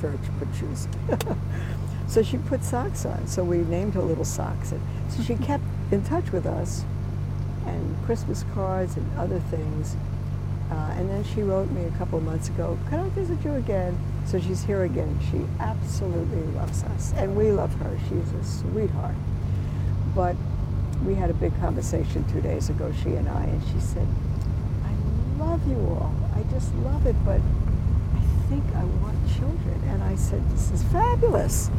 church, 0.00 0.20
put 0.38 0.48
shoes. 0.54 0.88
so 2.08 2.22
she 2.22 2.38
put 2.38 2.62
socks 2.62 3.04
on. 3.04 3.26
So 3.26 3.44
we 3.44 3.58
named 3.58 3.94
her 3.94 4.02
Little 4.02 4.24
Socks. 4.24 4.72
And 4.72 4.80
so 5.08 5.22
she 5.22 5.34
kept 5.36 5.64
in 5.90 6.04
touch 6.04 6.32
with 6.32 6.46
us 6.46 6.84
and 7.66 8.06
Christmas 8.06 8.44
cards 8.54 8.96
and 8.96 9.18
other 9.18 9.40
things. 9.50 9.96
Uh, 10.70 10.94
and 10.96 11.08
then 11.08 11.22
she 11.24 11.42
wrote 11.42 11.70
me 11.70 11.84
a 11.84 11.90
couple 11.92 12.18
of 12.18 12.24
months 12.24 12.48
ago, 12.48 12.76
could 12.88 12.98
I 12.98 13.08
visit 13.10 13.42
you 13.44 13.54
again? 13.54 13.96
So 14.26 14.40
she's 14.40 14.64
here 14.64 14.82
again. 14.82 15.18
She 15.30 15.46
absolutely 15.60 16.42
loves 16.54 16.82
us. 16.84 17.12
And 17.16 17.36
we 17.36 17.52
love 17.52 17.72
her. 17.74 17.98
She's 18.08 18.32
a 18.32 18.44
sweetheart. 18.44 19.14
But 20.14 20.34
we 21.04 21.14
had 21.14 21.30
a 21.30 21.34
big 21.34 21.58
conversation 21.60 22.24
two 22.32 22.40
days 22.40 22.70
ago, 22.70 22.92
she 23.02 23.10
and 23.10 23.28
I, 23.28 23.44
and 23.44 23.62
she 23.68 23.80
said, 23.80 24.06
I 24.84 25.38
love 25.38 25.66
you 25.68 25.78
all. 25.78 26.14
I 26.34 26.42
just 26.52 26.74
love 26.76 27.06
it, 27.06 27.16
but 27.24 27.40
I 27.40 28.48
think 28.48 28.64
I 28.74 28.84
want 28.84 29.16
children. 29.38 29.82
And 29.88 30.02
I 30.02 30.14
said, 30.16 30.48
this 30.50 30.70
is 30.70 30.82
fabulous. 30.84 31.70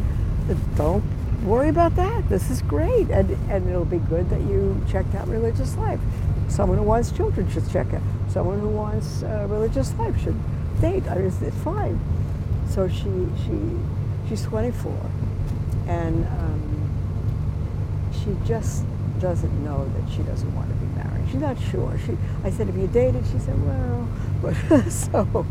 Don't 0.75 1.03
worry 1.43 1.69
about 1.69 1.95
that. 1.95 2.27
This 2.29 2.49
is 2.49 2.61
great. 2.61 3.09
And, 3.09 3.31
and 3.49 3.67
it'll 3.69 3.85
be 3.85 3.99
good 3.99 4.29
that 4.29 4.41
you 4.41 4.81
checked 4.89 5.13
out 5.15 5.27
religious 5.27 5.75
life. 5.77 5.99
Someone 6.47 6.77
who 6.77 6.83
wants 6.83 7.11
children 7.11 7.49
should 7.51 7.69
check 7.69 7.91
it. 7.93 8.01
Someone 8.29 8.59
who 8.59 8.69
wants 8.69 9.23
uh, 9.23 9.47
religious 9.49 9.93
life 9.95 10.21
should 10.21 10.39
date. 10.81 11.05
I 11.07 11.15
mean, 11.15 11.25
it's, 11.25 11.41
it's 11.41 11.57
fine. 11.57 11.99
So 12.69 12.87
she, 12.87 13.27
she, 13.45 13.59
she's 14.29 14.43
24. 14.43 14.93
And 15.87 16.25
um, 16.25 18.11
she 18.13 18.35
just 18.47 18.83
doesn't 19.19 19.63
know 19.63 19.89
that 19.89 20.11
she 20.11 20.21
doesn't 20.23 20.53
want 20.55 20.69
to 20.69 20.75
be 20.75 20.85
married. 20.95 21.25
She's 21.29 21.41
not 21.41 21.57
sure. 21.59 21.97
She, 22.05 22.17
I 22.43 22.51
said, 22.51 22.67
have 22.67 22.77
you 22.77 22.87
dated? 22.87 23.25
She 23.31 23.39
said, 23.39 23.61
well, 23.65 24.07
but 24.41 24.89
so 24.89 25.45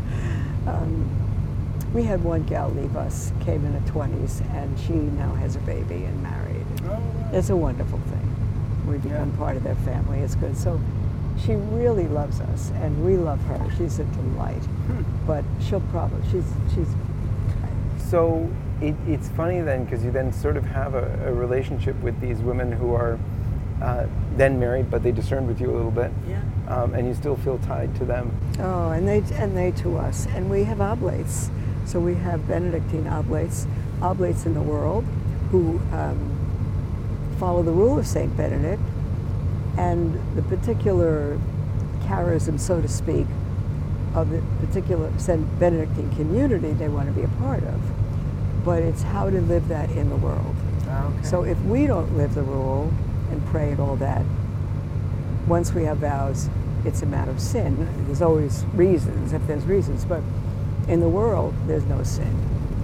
um, 0.65 1.26
we 1.93 2.03
had 2.03 2.23
one 2.23 2.43
gal 2.43 2.69
leave 2.71 2.95
us, 2.95 3.31
came 3.41 3.65
in 3.65 3.73
her 3.73 3.91
20s, 3.91 4.41
and 4.53 4.77
she 4.79 4.93
now 4.93 5.33
has 5.35 5.55
a 5.55 5.59
baby 5.59 6.03
and 6.03 6.21
married. 6.21 6.65
Oh, 6.85 7.01
It's 7.33 7.49
a 7.49 7.55
wonderful 7.55 7.99
thing. 7.99 8.35
We 8.87 8.97
become 8.97 9.31
Yeah. 9.31 9.37
part 9.37 9.55
of 9.57 9.63
their 9.63 9.75
family. 9.75 10.19
It's 10.19 10.35
good. 10.35 10.55
So 10.57 10.79
she 11.37 11.55
really 11.55 12.07
loves 12.07 12.39
us, 12.41 12.71
and 12.81 13.03
we 13.05 13.15
love 13.17 13.39
her. 13.45 13.59
She's 13.77 13.99
a 13.99 14.03
delight. 14.05 14.63
Hmm. 14.63 15.03
But 15.25 15.43
she'll 15.59 15.81
probably, 15.91 16.21
she's, 16.31 16.45
she's, 16.73 16.87
So 17.99 18.49
it, 18.81 18.95
it's 19.07 19.27
funny 19.29 19.61
then, 19.61 19.83
because 19.83 20.03
you 20.03 20.11
then 20.11 20.31
sort 20.31 20.55
of 20.57 20.63
have 20.65 20.93
a, 20.93 21.27
a 21.27 21.33
relationship 21.33 21.99
with 22.01 22.19
these 22.21 22.39
women 22.39 22.71
who 22.71 22.93
are 22.93 23.17
uh, 23.81 24.05
then 24.37 24.59
married, 24.59 24.89
but 24.89 25.03
they 25.03 25.11
discern 25.11 25.45
with 25.47 25.59
you 25.61 25.69
a 25.69 25.75
little 25.75 25.91
bit. 25.91 26.11
Yeah. 26.27 26.41
Um, 26.67 26.93
and 26.95 27.07
you 27.07 27.13
still 27.13 27.35
feel 27.37 27.57
tied 27.59 27.93
to 27.95 28.05
them. 28.05 28.31
oh, 28.59 28.89
and 28.91 29.07
they, 29.07 29.21
and 29.35 29.55
they 29.55 29.71
to 29.83 29.97
us. 29.97 30.25
And 30.33 30.49
we 30.49 30.63
have 30.63 30.79
oblates. 30.81 31.49
So 31.87 32.01
we 32.01 32.15
have 32.15 32.45
Benedictine 32.49 33.07
oblates, 33.07 33.65
oblates 34.01 34.45
in 34.45 34.53
the 34.53 34.61
world, 34.61 35.05
who 35.51 35.79
um, 35.93 37.35
follow 37.39 37.63
the 37.63 37.71
rule 37.71 37.97
of 37.97 38.05
Saint 38.05 38.35
Benedict, 38.35 38.81
and 39.77 40.19
the 40.35 40.41
particular 40.41 41.39
charism, 42.01 42.59
so 42.59 42.81
to 42.81 42.89
speak, 42.89 43.25
of 44.13 44.29
the 44.29 44.41
particular 44.65 45.11
Saint 45.17 45.59
Benedictine 45.59 46.13
community 46.15 46.73
they 46.73 46.89
want 46.89 47.07
to 47.07 47.13
be 47.13 47.23
a 47.23 47.29
part 47.39 47.63
of. 47.63 47.81
But 48.65 48.83
it's 48.83 49.03
how 49.03 49.29
to 49.29 49.39
live 49.39 49.69
that 49.69 49.89
in 49.91 50.09
the 50.09 50.17
world. 50.17 50.55
So 51.23 51.43
if 51.43 51.59
we 51.61 51.87
don't 51.87 52.17
live 52.17 52.35
the 52.35 52.43
rule 52.43 52.91
and 53.31 53.45
pray 53.47 53.71
and 53.71 53.79
all 53.79 53.95
that, 53.97 54.25
once 55.47 55.73
we 55.73 55.83
have 55.83 55.99
vows, 55.99 56.49
it's 56.83 57.01
a 57.01 57.05
matter 57.05 57.31
of 57.31 57.39
sin. 57.39 57.87
There's 58.05 58.21
always 58.21 58.65
reasons, 58.73 59.31
if 59.31 59.45
there's 59.47 59.63
reasons, 59.65 60.03
but 60.03 60.21
in 60.87 60.99
the 61.01 61.09
world, 61.09 61.53
there's 61.67 61.85
no 61.85 62.01
sin. 62.03 62.33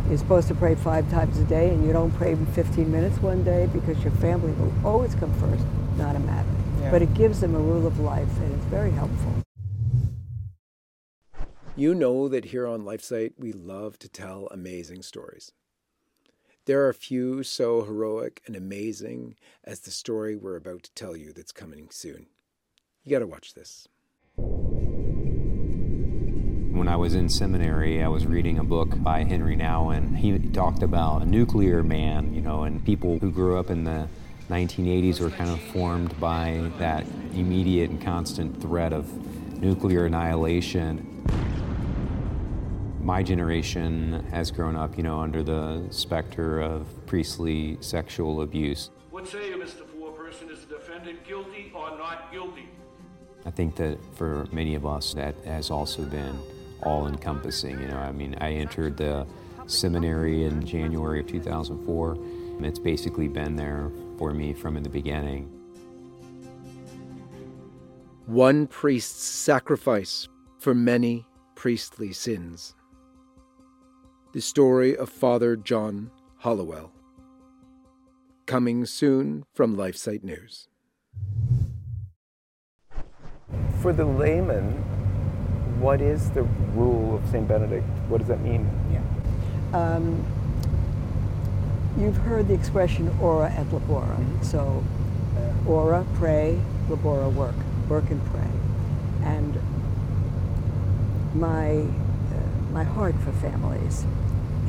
You're 0.09 0.17
supposed 0.17 0.49
to 0.49 0.55
pray 0.55 0.75
five 0.75 1.09
times 1.09 1.37
a 1.37 1.43
day, 1.45 1.69
and 1.69 1.85
you 1.85 1.93
don't 1.93 2.11
pray 2.11 2.35
15 2.35 2.91
minutes 2.91 3.17
one 3.19 3.43
day 3.43 3.69
because 3.71 3.97
your 4.03 4.11
family 4.13 4.51
will 4.53 4.73
always 4.85 5.15
come 5.15 5.33
first. 5.39 5.63
Not 5.97 6.15
a 6.15 6.19
matter. 6.19 6.49
Yeah. 6.81 6.91
But 6.91 7.01
it 7.01 7.13
gives 7.13 7.39
them 7.39 7.55
a 7.55 7.59
rule 7.59 7.87
of 7.87 7.99
life, 7.99 8.37
and 8.39 8.53
it's 8.53 8.65
very 8.65 8.91
helpful. 8.91 9.33
You 11.75 11.95
know 11.95 12.27
that 12.27 12.45
here 12.45 12.67
on 12.67 12.83
LifeSite, 12.83 13.33
we 13.37 13.53
love 13.53 13.97
to 13.99 14.09
tell 14.09 14.47
amazing 14.51 15.01
stories. 15.01 15.53
There 16.65 16.87
are 16.87 16.93
few 16.93 17.41
so 17.43 17.83
heroic 17.83 18.41
and 18.45 18.55
amazing 18.55 19.35
as 19.63 19.79
the 19.79 19.91
story 19.91 20.35
we're 20.35 20.55
about 20.55 20.83
to 20.83 20.93
tell 20.93 21.15
you 21.17 21.33
that's 21.33 21.51
coming 21.51 21.87
soon. 21.89 22.27
You 23.03 23.11
got 23.11 23.19
to 23.19 23.27
watch 23.27 23.53
this. 23.53 23.87
When 26.73 26.87
I 26.87 26.95
was 26.95 27.13
in 27.13 27.29
seminary, 27.29 28.01
I 28.01 28.07
was 28.07 28.25
reading 28.25 28.57
a 28.57 28.63
book 28.63 29.01
by 29.03 29.23
Henri 29.23 29.55
Nouwen. 29.55 30.17
He 30.17 30.39
talked 30.39 30.81
about 30.81 31.21
a 31.21 31.25
nuclear 31.25 31.83
man, 31.83 32.33
you 32.33 32.41
know, 32.41 32.63
and 32.63 32.83
people 32.83 33.19
who 33.19 33.29
grew 33.29 33.59
up 33.59 33.69
in 33.69 33.83
the 33.83 34.07
1980s 34.49 35.19
were 35.19 35.29
kind 35.29 35.51
of 35.51 35.61
formed 35.61 36.19
by 36.19 36.71
that 36.79 37.05
immediate 37.35 37.91
and 37.91 38.01
constant 38.01 38.59
threat 38.59 38.91
of 38.91 39.07
nuclear 39.61 40.07
annihilation. 40.07 41.23
My 43.01 43.21
generation 43.21 44.25
has 44.31 44.49
grown 44.49 44.75
up, 44.75 44.97
you 44.97 45.03
know, 45.03 45.19
under 45.19 45.43
the 45.43 45.85
specter 45.91 46.59
of 46.59 46.87
priestly 47.05 47.77
sexual 47.81 48.41
abuse. 48.41 48.89
What 49.11 49.27
say 49.27 49.49
you, 49.49 49.57
Mr. 49.57 49.85
Foreperson? 49.85 50.49
Is 50.49 50.65
the 50.65 50.77
defendant 50.77 51.23
guilty 51.23 51.71
or 51.75 51.91
not 51.99 52.31
guilty? 52.31 52.67
I 53.45 53.51
think 53.51 53.75
that 53.75 53.99
for 54.15 54.47
many 54.51 54.73
of 54.73 54.87
us, 54.87 55.13
that 55.13 55.35
has 55.45 55.69
also 55.69 56.03
been 56.05 56.39
all 56.83 57.07
encompassing. 57.07 57.79
You 57.81 57.87
know, 57.87 57.97
I 57.97 58.11
mean, 58.11 58.35
I 58.39 58.51
entered 58.51 58.97
the 58.97 59.25
seminary 59.67 60.45
in 60.45 60.65
January 60.65 61.19
of 61.19 61.27
2004. 61.27 62.13
and 62.13 62.65
It's 62.65 62.79
basically 62.79 63.27
been 63.27 63.55
there 63.55 63.91
for 64.17 64.33
me 64.33 64.53
from 64.53 64.81
the 64.81 64.89
beginning. 64.89 65.49
One 68.25 68.67
priest's 68.67 69.23
sacrifice 69.23 70.29
for 70.59 70.73
many 70.73 71.25
priestly 71.55 72.13
sins. 72.13 72.73
The 74.33 74.41
story 74.41 74.95
of 74.95 75.09
Father 75.09 75.55
John 75.55 76.09
Hollowell. 76.37 76.91
Coming 78.45 78.85
soon 78.85 79.45
from 79.53 79.75
LifeSite 79.77 80.23
News. 80.23 80.67
For 83.81 83.93
the 83.93 84.05
layman, 84.05 85.02
what 85.79 86.01
is 86.01 86.29
the 86.31 86.43
rule 86.75 87.15
of 87.15 87.29
St. 87.29 87.47
Benedict? 87.47 87.85
What 88.07 88.19
does 88.19 88.27
that 88.27 88.41
mean? 88.41 88.69
Um, 89.73 90.23
you've 91.97 92.17
heard 92.17 92.47
the 92.47 92.53
expression 92.53 93.09
ora 93.19 93.51
et 93.51 93.65
labora. 93.71 94.17
So, 94.43 94.83
uh, 95.35 95.69
ora, 95.69 96.05
pray, 96.15 96.59
labora, 96.89 97.31
work. 97.33 97.55
Work 97.89 98.09
and 98.11 98.23
pray. 98.25 98.49
And 99.23 99.59
my, 101.33 101.79
uh, 101.79 102.71
my 102.71 102.83
heart 102.83 103.15
for 103.15 103.31
families 103.33 104.05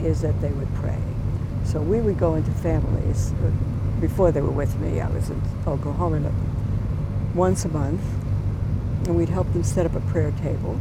is 0.01 0.23
that 0.23 0.41
they 0.41 0.51
would 0.51 0.73
pray. 0.77 0.99
So 1.65 1.81
we 1.81 2.01
would 2.01 2.19
go 2.19 2.35
into 2.35 2.51
families. 2.51 3.33
uh, 3.33 3.51
Before 4.01 4.33
they 4.33 4.41
were 4.41 4.51
with 4.51 4.79
me, 4.81 5.01
I 5.01 5.09
was 5.11 5.31
in 5.31 5.41
Oklahoma 5.67 6.33
once 7.35 7.65
a 7.65 7.69
month, 7.69 8.03
and 9.07 9.17
we'd 9.17 9.29
help 9.29 9.53
them 9.53 9.65
set 9.65 9.85
up 9.87 9.95
a 9.95 10.01
prayer 10.01 10.33
table 10.43 10.79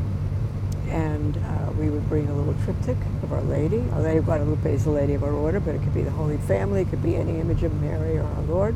and 0.93 1.38
uh, 1.38 1.71
we 1.71 1.89
would 1.89 2.08
bring 2.08 2.27
a 2.27 2.34
little 2.34 2.53
triptych 2.63 2.97
of 3.23 3.34
Our 3.34 3.41
Lady. 3.41 3.84
Our 3.93 4.01
Lady 4.01 4.19
of 4.19 4.25
Guadalupe 4.25 4.71
is 4.71 4.84
the 4.84 4.91
Lady 4.91 5.15
of 5.15 5.23
our 5.23 5.34
Order, 5.34 5.60
but 5.60 5.73
it 5.73 5.82
could 5.82 5.93
be 5.93 6.03
the 6.03 6.12
Holy 6.12 6.38
Family, 6.38 6.82
it 6.82 6.89
could 6.89 7.01
be 7.01 7.15
any 7.15 7.39
image 7.39 7.63
of 7.63 7.73
Mary 7.82 8.17
or 8.17 8.23
our 8.25 8.41
Lord. 8.43 8.75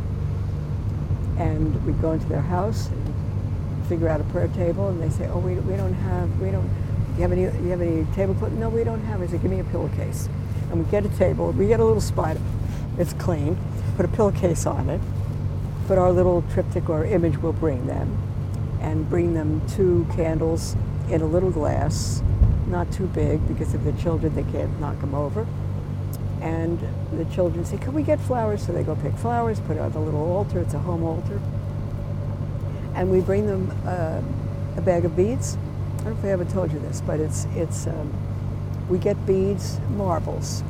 And 1.37 1.85
we'd 1.85 2.01
go 2.01 2.13
into 2.13 2.25
their 2.25 2.41
house 2.41 2.87
and 2.87 3.85
figure 3.85 4.09
out 4.09 4.19
a 4.19 4.23
prayer 4.25 4.47
table, 4.47 4.89
and 4.89 5.01
they 5.01 5.09
say, 5.11 5.27
"Oh, 5.27 5.37
we, 5.37 5.53
we 5.53 5.77
don't 5.77 5.93
have, 5.93 6.41
we 6.41 6.49
don't. 6.49 6.67
You 7.15 7.21
have 7.21 7.31
any? 7.31 7.43
You 7.43 7.69
have 7.69 7.81
any 7.81 8.07
tablecloth? 8.15 8.51
No, 8.53 8.69
we 8.69 8.83
don't 8.83 9.01
have." 9.01 9.21
I 9.21 9.27
say, 9.27 9.37
"Give 9.37 9.51
me 9.51 9.59
a 9.59 9.63
pillowcase." 9.65 10.27
And 10.71 10.83
we 10.83 10.89
get 10.89 11.05
a 11.05 11.09
table. 11.09 11.51
We 11.51 11.67
get 11.67 11.79
a 11.79 11.85
little 11.85 12.01
spot. 12.01 12.37
It's 12.97 13.13
clean. 13.13 13.55
Put 13.95 14.05
a 14.05 14.07
pillowcase 14.07 14.65
on 14.65 14.89
it. 14.89 14.99
Put 15.85 15.99
our 15.99 16.11
little 16.11 16.41
triptych 16.51 16.89
or 16.89 17.05
image. 17.05 17.37
We'll 17.37 17.53
bring 17.53 17.85
them, 17.85 18.17
and 18.81 19.07
bring 19.07 19.35
them 19.35 19.61
two 19.67 20.07
candles 20.15 20.75
in 21.09 21.21
a 21.21 21.25
little 21.25 21.51
glass, 21.51 22.21
not 22.67 22.91
too 22.91 23.07
big 23.07 23.47
because 23.47 23.73
if 23.73 23.83
they're 23.83 23.93
children, 23.97 24.35
they 24.35 24.43
can't 24.51 24.79
knock 24.79 24.99
them 25.01 25.15
over. 25.15 25.47
And 26.41 26.79
the 27.13 27.25
children 27.25 27.65
say, 27.65 27.77
Can 27.77 27.93
we 27.93 28.03
get 28.03 28.19
flowers? 28.21 28.65
So 28.65 28.73
they 28.73 28.83
go 28.83 28.95
pick 28.95 29.15
flowers, 29.15 29.59
put 29.61 29.77
it 29.77 29.81
on 29.81 29.91
the 29.93 29.99
little 29.99 30.21
altar. 30.31 30.59
It's 30.59 30.73
a 30.75 30.79
home 30.79 31.03
altar. 31.03 31.41
and 32.95 33.11
we 33.11 33.21
bring 33.21 33.47
them 33.47 33.71
uh, 33.87 34.21
a 34.77 34.81
bag 34.81 35.05
of 35.05 35.15
beads. 35.17 35.57
I 35.99 36.03
don't 36.05 36.13
know 36.13 36.19
if 36.19 36.25
I 36.25 36.29
ever 36.29 36.45
told 36.45 36.71
you 36.73 36.79
this, 36.79 37.01
but 37.01 37.19
it's 37.19 37.45
it's 37.55 37.87
um, 37.87 38.13
we 38.89 38.99
get 38.99 39.23
beads, 39.25 39.79
marbles, 39.91 40.63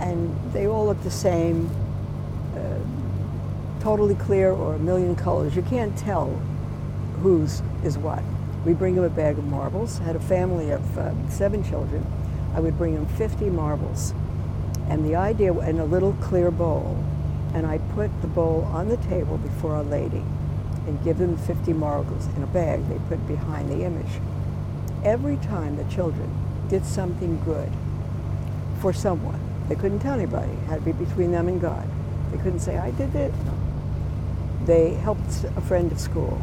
and 0.00 0.36
they 0.52 0.66
all 0.68 0.86
look 0.86 1.02
the 1.04 1.10
same, 1.10 1.70
uh, 2.56 2.78
totally 3.80 4.16
clear 4.16 4.52
or 4.52 4.74
a 4.74 4.78
million 4.78 5.16
colors. 5.16 5.56
You 5.56 5.62
can't 5.62 5.96
tell 5.98 6.28
whose 7.22 7.62
is 7.84 7.98
what. 7.98 8.22
We 8.68 8.74
bring 8.74 8.96
them 8.96 9.04
a 9.04 9.08
bag 9.08 9.38
of 9.38 9.44
marbles. 9.46 9.98
I 9.98 10.04
had 10.04 10.16
a 10.16 10.20
family 10.20 10.72
of 10.72 10.98
uh, 10.98 11.14
seven 11.30 11.64
children. 11.64 12.04
I 12.54 12.60
would 12.60 12.76
bring 12.76 12.94
them 12.94 13.06
50 13.06 13.48
marbles, 13.48 14.12
and 14.90 15.06
the 15.06 15.16
idea 15.16 15.54
in 15.60 15.78
a 15.78 15.86
little 15.86 16.12
clear 16.20 16.50
bowl, 16.50 17.02
and 17.54 17.66
I 17.66 17.78
put 17.94 18.10
the 18.20 18.26
bowl 18.26 18.68
on 18.70 18.90
the 18.90 18.98
table 18.98 19.38
before 19.38 19.74
Our 19.74 19.84
Lady, 19.84 20.22
and 20.86 21.02
give 21.02 21.16
them 21.16 21.38
50 21.38 21.72
marbles 21.72 22.26
in 22.36 22.42
a 22.42 22.46
bag. 22.46 22.86
They 22.90 22.98
put 23.08 23.26
behind 23.26 23.70
the 23.70 23.84
image. 23.84 24.20
Every 25.02 25.38
time 25.38 25.78
the 25.78 25.84
children 25.84 26.30
did 26.68 26.84
something 26.84 27.42
good 27.46 27.72
for 28.82 28.92
someone, 28.92 29.40
they 29.70 29.76
couldn't 29.76 30.00
tell 30.00 30.12
anybody. 30.12 30.52
It 30.52 30.66
had 30.68 30.80
to 30.80 30.84
be 30.84 30.92
between 30.92 31.32
them 31.32 31.48
and 31.48 31.58
God. 31.58 31.88
They 32.32 32.36
couldn't 32.36 32.60
say, 32.60 32.76
"I 32.76 32.90
did 32.90 33.14
it." 33.14 33.32
They 34.66 34.92
helped 34.92 35.46
a 35.56 35.62
friend 35.62 35.90
at 35.90 35.98
school. 35.98 36.38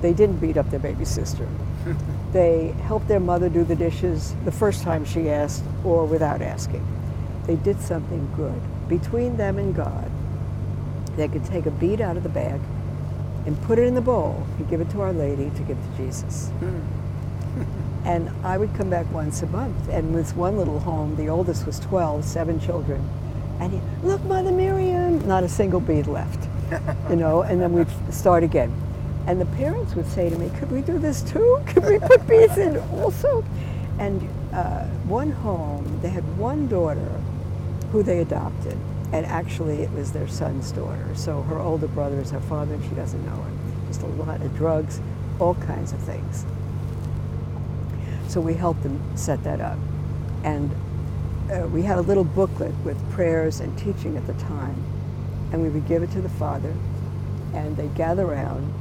They 0.00 0.12
didn't 0.12 0.36
beat 0.36 0.56
up 0.56 0.70
their 0.70 0.80
baby 0.80 1.04
sister. 1.04 1.48
they 2.32 2.74
helped 2.82 3.08
their 3.08 3.20
mother 3.20 3.48
do 3.48 3.64
the 3.64 3.76
dishes 3.76 4.34
the 4.44 4.52
first 4.52 4.82
time 4.82 5.04
she 5.04 5.28
asked 5.28 5.64
or 5.84 6.04
without 6.06 6.42
asking. 6.42 6.86
They 7.46 7.56
did 7.56 7.80
something 7.80 8.30
good. 8.36 8.60
Between 8.88 9.36
them 9.36 9.58
and 9.58 9.74
God, 9.74 10.10
they 11.16 11.28
could 11.28 11.44
take 11.44 11.66
a 11.66 11.70
bead 11.70 12.00
out 12.00 12.16
of 12.16 12.22
the 12.22 12.28
bag 12.28 12.60
and 13.46 13.60
put 13.62 13.78
it 13.78 13.86
in 13.86 13.94
the 13.94 14.00
bowl 14.00 14.46
and 14.58 14.68
give 14.68 14.80
it 14.80 14.90
to 14.90 15.00
Our 15.00 15.12
Lady 15.12 15.50
to 15.50 15.62
give 15.62 15.76
to 15.76 15.96
Jesus. 15.96 16.48
Hmm. 16.48 16.80
and 18.04 18.30
I 18.44 18.56
would 18.58 18.74
come 18.74 18.90
back 18.90 19.10
once 19.12 19.42
a 19.42 19.46
month. 19.46 19.88
And 19.88 20.14
with 20.14 20.36
one 20.36 20.56
little 20.56 20.80
home, 20.80 21.16
the 21.16 21.28
oldest 21.28 21.66
was 21.66 21.80
12, 21.80 22.24
seven 22.24 22.60
children. 22.60 23.08
And 23.60 23.72
he, 23.72 23.80
look, 24.02 24.22
Mother 24.24 24.52
Miriam, 24.52 25.26
not 25.26 25.42
a 25.42 25.48
single 25.48 25.80
bead 25.80 26.06
left, 26.06 26.48
you 27.10 27.16
know, 27.16 27.42
and 27.42 27.60
then 27.60 27.72
we'd 27.72 27.88
start 28.10 28.44
again. 28.44 28.72
And 29.28 29.38
the 29.38 29.46
parents 29.56 29.94
would 29.94 30.06
say 30.06 30.30
to 30.30 30.38
me, 30.38 30.50
could 30.58 30.70
we 30.70 30.80
do 30.80 30.98
this 30.98 31.20
too? 31.20 31.62
Could 31.66 31.84
we 31.84 31.98
put 31.98 32.26
beads 32.26 32.56
in 32.56 32.78
also? 32.94 33.44
And 33.98 34.26
uh, 34.54 34.84
one 35.04 35.30
home, 35.30 36.00
they 36.00 36.08
had 36.08 36.24
one 36.38 36.66
daughter 36.66 37.20
who 37.92 38.02
they 38.02 38.20
adopted. 38.20 38.78
And 39.12 39.26
actually, 39.26 39.82
it 39.82 39.90
was 39.92 40.12
their 40.12 40.28
son's 40.28 40.72
daughter. 40.72 41.06
So 41.14 41.42
her 41.42 41.58
older 41.58 41.88
brother 41.88 42.18
is 42.18 42.30
her 42.30 42.40
father, 42.40 42.74
and 42.74 42.84
she 42.88 42.94
doesn't 42.94 43.22
know 43.26 43.36
him. 43.42 43.58
Just 43.88 44.00
a 44.00 44.06
lot 44.06 44.40
of 44.40 44.56
drugs, 44.56 44.98
all 45.38 45.54
kinds 45.56 45.92
of 45.92 45.98
things. 46.00 46.46
So 48.28 48.40
we 48.40 48.54
helped 48.54 48.82
them 48.82 48.98
set 49.14 49.44
that 49.44 49.60
up. 49.60 49.78
And 50.42 50.70
uh, 51.52 51.66
we 51.68 51.82
had 51.82 51.98
a 51.98 52.02
little 52.02 52.24
booklet 52.24 52.74
with 52.82 52.98
prayers 53.12 53.60
and 53.60 53.78
teaching 53.78 54.16
at 54.16 54.26
the 54.26 54.34
time. 54.34 54.82
And 55.52 55.62
we 55.62 55.68
would 55.68 55.86
give 55.86 56.02
it 56.02 56.10
to 56.12 56.22
the 56.22 56.30
father, 56.30 56.74
and 57.52 57.76
they'd 57.76 57.94
gather 57.94 58.24
around, 58.24 58.72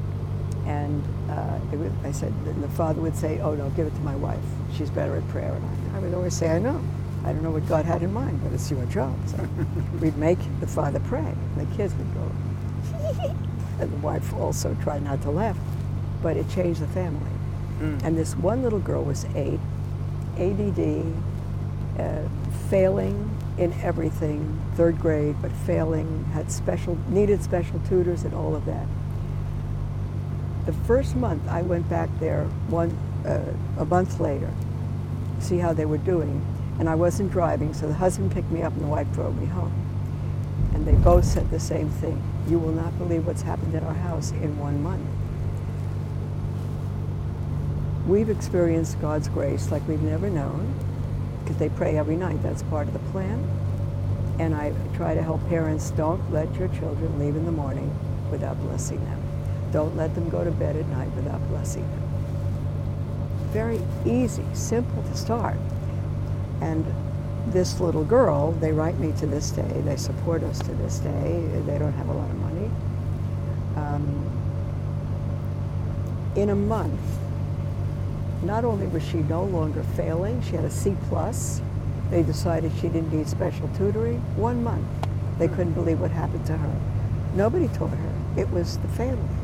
and 0.67 1.01
uh, 1.31 1.59
would, 1.71 1.93
I 2.03 2.11
said, 2.11 2.33
and 2.45 2.61
the 2.61 2.67
father 2.69 3.01
would 3.01 3.15
say, 3.15 3.39
oh 3.39 3.55
no, 3.55 3.69
give 3.71 3.87
it 3.87 3.95
to 3.95 4.01
my 4.01 4.15
wife. 4.15 4.39
She's 4.77 4.89
better 4.89 5.15
at 5.15 5.27
prayer. 5.29 5.53
And 5.53 5.95
I, 5.95 5.97
I 5.97 5.99
would 6.01 6.13
always 6.13 6.35
say, 6.35 6.49
I 6.49 6.59
know. 6.59 6.83
I 7.23 7.31
don't 7.31 7.41
know 7.41 7.51
what 7.51 7.67
God 7.67 7.85
had 7.85 8.03
in 8.03 8.13
mind, 8.13 8.41
but 8.43 8.53
it's 8.53 8.69
your 8.69 8.85
job. 8.85 9.15
So 9.27 9.37
we'd 10.01 10.17
make 10.17 10.37
the 10.59 10.67
father 10.67 10.99
pray. 10.99 11.19
And 11.55 11.67
the 11.67 11.75
kids 11.75 11.93
would 11.95 12.13
go, 12.13 12.31
and 13.79 13.91
the 13.91 13.97
wife 13.97 14.33
also 14.33 14.75
tried 14.83 15.03
not 15.03 15.21
to 15.23 15.31
laugh. 15.31 15.57
But 16.21 16.35
it 16.35 16.49
changed 16.49 16.81
the 16.81 16.87
family. 16.87 17.31
Mm. 17.79 18.03
And 18.03 18.17
this 18.17 18.35
one 18.35 18.61
little 18.61 18.79
girl 18.79 19.03
was 19.03 19.25
eight, 19.35 19.59
ADD, 20.37 21.05
uh, 21.99 22.27
failing 22.69 23.29
in 23.57 23.71
everything, 23.81 24.59
third 24.75 24.99
grade, 24.99 25.35
but 25.41 25.51
failing, 25.51 26.25
had 26.33 26.51
special, 26.51 26.97
needed 27.07 27.41
special 27.41 27.79
tutors 27.87 28.23
and 28.23 28.33
all 28.33 28.55
of 28.55 28.65
that. 28.65 28.85
The 30.67 30.73
first 30.73 31.15
month 31.15 31.47
I 31.47 31.61
went 31.61 31.89
back 31.89 32.09
there 32.19 32.43
one, 32.67 32.91
uh, 33.25 33.53
a 33.81 33.85
month 33.85 34.19
later, 34.19 34.51
to 35.39 35.41
see 35.45 35.59
how 35.59 35.71
they 35.71 35.85
were 35.85 35.97
doing, 35.97 36.45
and 36.77 36.89
I 36.89 36.95
wasn't 36.95 37.31
driving, 37.31 37.73
so 37.73 37.87
the 37.87 37.93
husband 37.93 38.33
picked 38.33 38.51
me 38.51 38.63
up 38.63 38.73
and 38.73 38.81
the 38.81 38.87
wife 38.87 39.09
drove 39.13 39.39
me 39.39 39.45
home. 39.45 39.71
And 40.73 40.85
they 40.85 40.95
both 40.95 41.23
said 41.23 41.49
the 41.51 41.59
same 41.59 41.89
thing. 41.89 42.21
You 42.49 42.59
will 42.59 42.73
not 42.73 42.97
believe 42.97 43.25
what's 43.25 43.43
happened 43.43 43.75
at 43.75 43.83
our 43.83 43.93
house 43.93 44.31
in 44.31 44.59
one 44.59 44.83
month. 44.83 45.07
We've 48.05 48.29
experienced 48.29 48.99
God's 48.99 49.29
grace 49.29 49.71
like 49.71 49.87
we've 49.87 50.01
never 50.01 50.29
known, 50.29 50.73
because 51.43 51.55
they 51.55 51.69
pray 51.69 51.97
every 51.97 52.17
night. 52.17 52.43
That's 52.43 52.63
part 52.63 52.87
of 52.87 52.93
the 52.93 53.11
plan. 53.11 53.41
And 54.37 54.53
I 54.53 54.73
try 54.97 55.15
to 55.15 55.21
help 55.21 55.47
parents 55.47 55.91
don't 55.91 56.29
let 56.33 56.53
your 56.55 56.67
children 56.67 57.17
leave 57.19 57.37
in 57.37 57.45
the 57.45 57.53
morning 57.53 57.89
without 58.29 58.59
blessing 58.59 59.03
them. 59.05 59.26
Don't 59.77 59.95
let 59.95 60.15
them 60.15 60.27
go 60.29 60.43
to 60.43 60.49
bed 60.49 60.75
at 60.75 60.87
night 60.87 61.11
without 61.15 61.39
blessing 61.49 61.83
them. 61.83 62.01
Very 63.51 63.79
easy, 64.07 64.43
simple 64.53 65.03
to 65.03 65.15
start. 65.15 65.55
And 66.61 66.83
this 67.49 67.79
little 67.79 68.03
girl, 68.03 68.53
they 68.53 68.71
write 68.71 68.97
me 68.97 69.13
to 69.19 69.27
this 69.27 69.51
day, 69.51 69.81
they 69.85 69.95
support 69.95 70.41
us 70.41 70.57
to 70.63 70.73
this 70.73 70.97
day, 70.97 71.47
they 71.67 71.77
don't 71.77 71.93
have 71.93 72.09
a 72.09 72.11
lot 72.11 72.27
of 72.27 72.37
money. 72.37 72.71
Um, 73.75 74.31
in 76.35 76.49
a 76.49 76.55
month, 76.55 76.99
not 78.41 78.65
only 78.65 78.87
was 78.87 79.07
she 79.07 79.17
no 79.17 79.43
longer 79.43 79.83
failing, 79.95 80.41
she 80.41 80.55
had 80.55 80.65
a 80.65 80.71
C 80.71 80.97
plus. 81.07 81.61
They 82.09 82.23
decided 82.23 82.71
she 82.81 82.89
didn't 82.89 83.13
need 83.13 83.29
special 83.29 83.69
tutoring. 83.77 84.21
One 84.37 84.63
month, 84.63 84.87
they 85.37 85.47
couldn't 85.47 85.73
believe 85.73 85.99
what 85.99 86.09
happened 86.09 86.47
to 86.47 86.57
her. 86.57 86.75
Nobody 87.35 87.67
taught 87.67 87.91
her. 87.91 88.13
It 88.37 88.49
was 88.49 88.79
the 88.79 88.87
family 88.87 89.36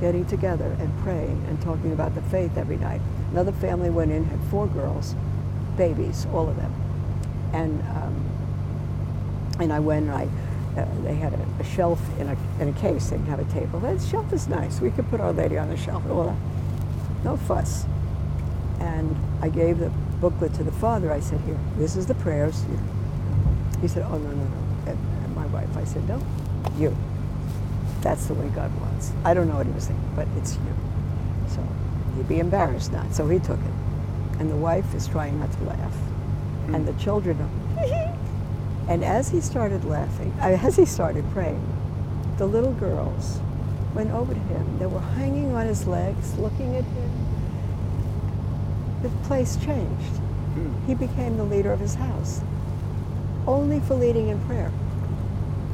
getting 0.00 0.24
together 0.26 0.76
and 0.78 0.96
praying 1.02 1.44
and 1.48 1.60
talking 1.62 1.92
about 1.92 2.14
the 2.14 2.22
faith 2.22 2.56
every 2.56 2.76
night. 2.76 3.00
Another 3.30 3.52
family 3.52 3.90
went 3.90 4.10
in, 4.10 4.24
had 4.24 4.40
four 4.50 4.66
girls, 4.66 5.14
babies, 5.76 6.26
all 6.32 6.48
of 6.48 6.56
them, 6.56 6.72
and 7.52 7.80
um, 7.96 8.30
and 9.60 9.72
I 9.72 9.80
went 9.80 10.06
and 10.06 10.14
I. 10.14 10.28
Uh, 10.76 10.86
they 11.02 11.16
had 11.16 11.32
a, 11.32 11.46
a, 11.58 11.64
shelf 11.64 12.00
in 12.20 12.28
a, 12.28 12.36
in 12.60 12.68
a 12.68 12.72
case. 12.74 13.10
They 13.10 13.16
didn't 13.16 13.28
have 13.28 13.40
a 13.40 13.52
table. 13.52 13.80
That 13.80 14.00
shelf 14.00 14.32
is 14.32 14.46
nice. 14.46 14.80
We 14.80 14.92
could 14.92 15.08
put 15.10 15.20
Our 15.20 15.32
Lady 15.32 15.58
on 15.58 15.68
the 15.68 15.76
shelf. 15.76 16.08
All 16.08 16.24
that. 16.24 17.24
No 17.24 17.36
fuss. 17.36 17.86
And 18.78 19.16
I 19.42 19.48
gave 19.48 19.78
the 19.78 19.90
booklet 20.20 20.54
to 20.54 20.64
the 20.64 20.72
father. 20.72 21.12
I 21.12 21.18
said, 21.18 21.40
here, 21.40 21.58
this 21.76 21.96
is 21.96 22.06
the 22.06 22.14
prayers. 22.14 22.64
He 23.80 23.88
said, 23.88 24.06
oh, 24.08 24.16
no, 24.16 24.30
no, 24.30 24.44
no. 24.44 24.92
And 24.92 25.34
my 25.34 25.46
wife, 25.46 25.76
I 25.76 25.84
said, 25.84 26.08
no, 26.08 26.22
you. 26.78 26.96
That's 28.00 28.26
the 28.26 28.34
way 28.34 28.48
God 28.50 28.70
wants. 28.80 28.89
I 29.24 29.34
don't 29.34 29.48
know 29.48 29.56
what 29.56 29.66
he 29.66 29.72
was 29.72 29.86
thinking, 29.86 30.12
but 30.14 30.28
it's 30.36 30.54
you. 30.56 30.74
So 31.48 31.66
he'd 32.16 32.28
be 32.28 32.38
embarrassed 32.38 32.92
not. 32.92 33.14
So 33.14 33.28
he 33.28 33.38
took 33.38 33.58
it. 33.58 33.74
And 34.38 34.50
the 34.50 34.56
wife 34.56 34.94
is 34.94 35.06
trying 35.08 35.38
not 35.38 35.52
to 35.52 35.64
laugh. 35.64 35.94
Mm. 36.66 36.74
And 36.74 36.88
the 36.88 36.94
children 36.94 37.38
are, 37.40 38.16
and 38.88 39.04
as 39.04 39.28
he 39.28 39.40
started 39.40 39.84
laughing, 39.84 40.32
as 40.40 40.76
he 40.76 40.84
started 40.84 41.24
praying, 41.32 41.66
the 42.38 42.46
little 42.46 42.72
girls 42.72 43.40
went 43.94 44.10
over 44.10 44.32
to 44.32 44.40
him. 44.40 44.78
They 44.78 44.86
were 44.86 45.00
hanging 45.00 45.54
on 45.54 45.66
his 45.66 45.86
legs, 45.86 46.38
looking 46.38 46.76
at 46.76 46.84
him 46.84 47.30
the 49.02 49.08
place 49.24 49.56
changed. 49.56 50.16
Hmm. 50.54 50.86
He 50.86 50.94
became 50.94 51.36
the 51.36 51.44
leader 51.44 51.72
of 51.72 51.80
his 51.80 51.94
house, 51.94 52.40
only 53.46 53.80
for 53.80 53.94
leading 53.94 54.28
in 54.28 54.40
prayer. 54.46 54.70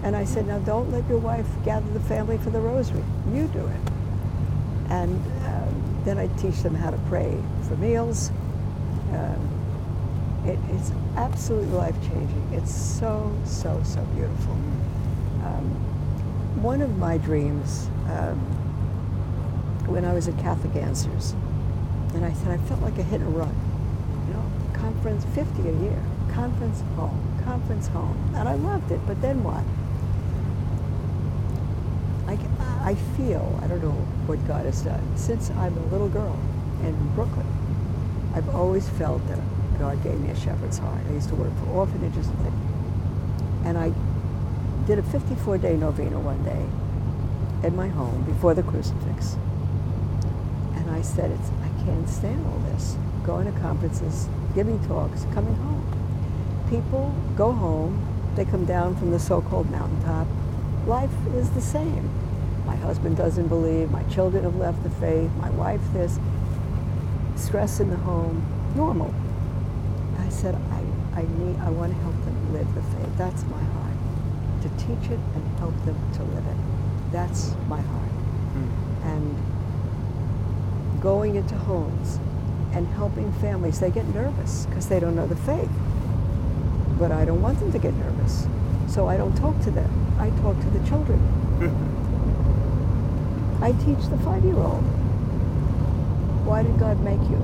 And 0.06 0.14
I 0.14 0.24
said, 0.24 0.46
now 0.46 0.60
don't 0.60 0.92
let 0.92 1.04
your 1.08 1.18
wife 1.18 1.48
gather 1.64 1.90
the 1.92 1.98
family 1.98 2.38
for 2.38 2.50
the 2.50 2.60
rosary. 2.60 3.02
You 3.34 3.48
do 3.48 3.66
it. 3.66 3.80
And 4.88 5.16
um, 5.44 6.02
then 6.04 6.16
I 6.16 6.28
teach 6.38 6.62
them 6.62 6.76
how 6.76 6.90
to 6.90 6.98
pray 7.08 7.36
for 7.66 7.74
meals. 7.74 8.30
Um, 9.10 10.44
it, 10.46 10.60
it's 10.70 10.92
absolutely 11.16 11.70
life-changing. 11.70 12.50
It's 12.52 12.72
so, 12.72 13.36
so, 13.44 13.82
so 13.82 14.00
beautiful. 14.14 14.52
Um, 15.42 15.74
one 16.62 16.82
of 16.82 16.98
my 16.98 17.18
dreams 17.18 17.88
um, 18.08 18.38
when 19.88 20.04
I 20.04 20.12
was 20.12 20.28
at 20.28 20.38
Catholic 20.38 20.76
Answers, 20.76 21.34
and 22.14 22.24
I 22.24 22.32
said, 22.32 22.48
I 22.50 22.58
felt 22.68 22.80
like 22.80 22.96
a 22.98 23.02
hit 23.02 23.22
and 23.22 23.36
run. 23.36 23.56
You 24.28 24.34
know, 24.34 24.52
conference, 24.72 25.24
50 25.34 25.62
a 25.62 25.72
year, 25.82 26.00
conference 26.32 26.80
home, 26.94 27.42
conference 27.42 27.88
home. 27.88 28.16
And 28.36 28.48
I 28.48 28.54
loved 28.54 28.92
it, 28.92 29.00
but 29.04 29.20
then 29.20 29.42
what? 29.42 29.64
I, 32.86 32.94
feel, 33.16 33.58
I 33.60 33.66
don't 33.66 33.82
know 33.82 33.90
what 34.26 34.38
God 34.46 34.64
has 34.64 34.82
done, 34.82 35.02
since 35.16 35.50
I'm 35.50 35.76
a 35.76 35.86
little 35.86 36.08
girl 36.08 36.38
in 36.84 36.94
Brooklyn, 37.16 37.46
I've 38.32 38.48
always 38.54 38.88
felt 38.90 39.26
that 39.26 39.40
God 39.80 40.00
gave 40.04 40.20
me 40.20 40.30
a 40.30 40.36
shepherd's 40.36 40.78
heart. 40.78 41.00
I 41.08 41.12
used 41.12 41.28
to 41.30 41.34
work 41.34 41.50
for 41.58 41.70
orphanages 41.70 42.28
and 42.28 42.38
things. 42.38 43.66
And 43.66 43.76
I 43.76 43.92
did 44.86 45.00
a 45.00 45.02
54-day 45.02 45.76
novena 45.76 46.20
one 46.20 46.44
day 46.44 46.64
at 47.66 47.74
my 47.74 47.88
home 47.88 48.22
before 48.22 48.54
the 48.54 48.62
crucifix. 48.62 49.34
And 50.76 50.88
I 50.88 51.02
said, 51.02 51.32
it's, 51.32 51.50
I 51.64 51.84
can't 51.84 52.08
stand 52.08 52.46
all 52.46 52.58
this. 52.70 52.96
Going 53.24 53.52
to 53.52 53.60
conferences, 53.60 54.28
giving 54.54 54.78
talks, 54.86 55.24
coming 55.34 55.56
home. 55.56 55.82
People 56.70 57.12
go 57.36 57.50
home, 57.50 58.00
they 58.36 58.44
come 58.44 58.64
down 58.64 58.94
from 58.94 59.10
the 59.10 59.18
so-called 59.18 59.68
mountaintop. 59.72 60.28
Life 60.86 61.10
is 61.34 61.50
the 61.50 61.60
same. 61.60 62.25
My 62.66 62.76
husband 62.76 63.16
doesn't 63.16 63.48
believe, 63.48 63.90
my 63.90 64.02
children 64.04 64.42
have 64.44 64.56
left 64.56 64.82
the 64.82 64.90
faith, 64.90 65.30
my 65.38 65.50
wife 65.50 65.80
this, 65.92 66.18
stress 67.36 67.80
in 67.80 67.90
the 67.90 67.96
home, 67.96 68.44
normal. 68.74 69.14
I 70.18 70.28
said, 70.28 70.54
I, 70.54 71.20
I 71.20 71.22
need, 71.22 71.56
I 71.60 71.70
want 71.70 71.92
to 71.92 71.98
help 72.00 72.14
them 72.24 72.52
live 72.52 72.74
the 72.74 72.82
faith. 72.82 73.16
That's 73.16 73.44
my 73.44 73.62
heart. 73.62 73.94
To 74.62 74.68
teach 74.70 75.10
it 75.10 75.20
and 75.34 75.58
help 75.58 75.74
them 75.84 75.96
to 76.14 76.22
live 76.24 76.46
it. 76.46 76.56
That's 77.12 77.54
my 77.68 77.80
heart. 77.80 78.10
Hmm. 78.10 79.08
And 79.08 79.36
going 81.00 81.36
into 81.36 81.54
homes 81.54 82.18
and 82.72 82.86
helping 82.88 83.32
families, 83.34 83.78
they 83.78 83.90
get 83.90 84.06
nervous 84.06 84.66
because 84.66 84.88
they 84.88 84.98
don't 84.98 85.14
know 85.14 85.26
the 85.26 85.36
faith. 85.36 85.70
But 86.98 87.12
I 87.12 87.24
don't 87.24 87.42
want 87.42 87.60
them 87.60 87.70
to 87.72 87.78
get 87.78 87.94
nervous. 87.94 88.46
So 88.88 89.06
I 89.06 89.16
don't 89.16 89.36
talk 89.36 89.60
to 89.62 89.70
them. 89.70 90.16
I 90.18 90.30
talk 90.42 90.58
to 90.58 90.70
the 90.70 90.86
children. 90.88 92.02
I 93.62 93.72
teach 93.72 94.04
the 94.10 94.18
five 94.18 94.44
year 94.44 94.56
old. 94.56 94.82
Why 96.44 96.62
did 96.62 96.78
God 96.78 97.00
make 97.02 97.20
you? 97.30 97.40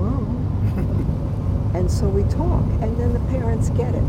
Oh. 0.00 1.72
and 1.74 1.90
so 1.90 2.08
we 2.08 2.22
talk, 2.30 2.62
and 2.80 2.96
then 2.96 3.12
the 3.12 3.20
parents 3.30 3.68
get 3.70 3.94
it. 3.94 4.02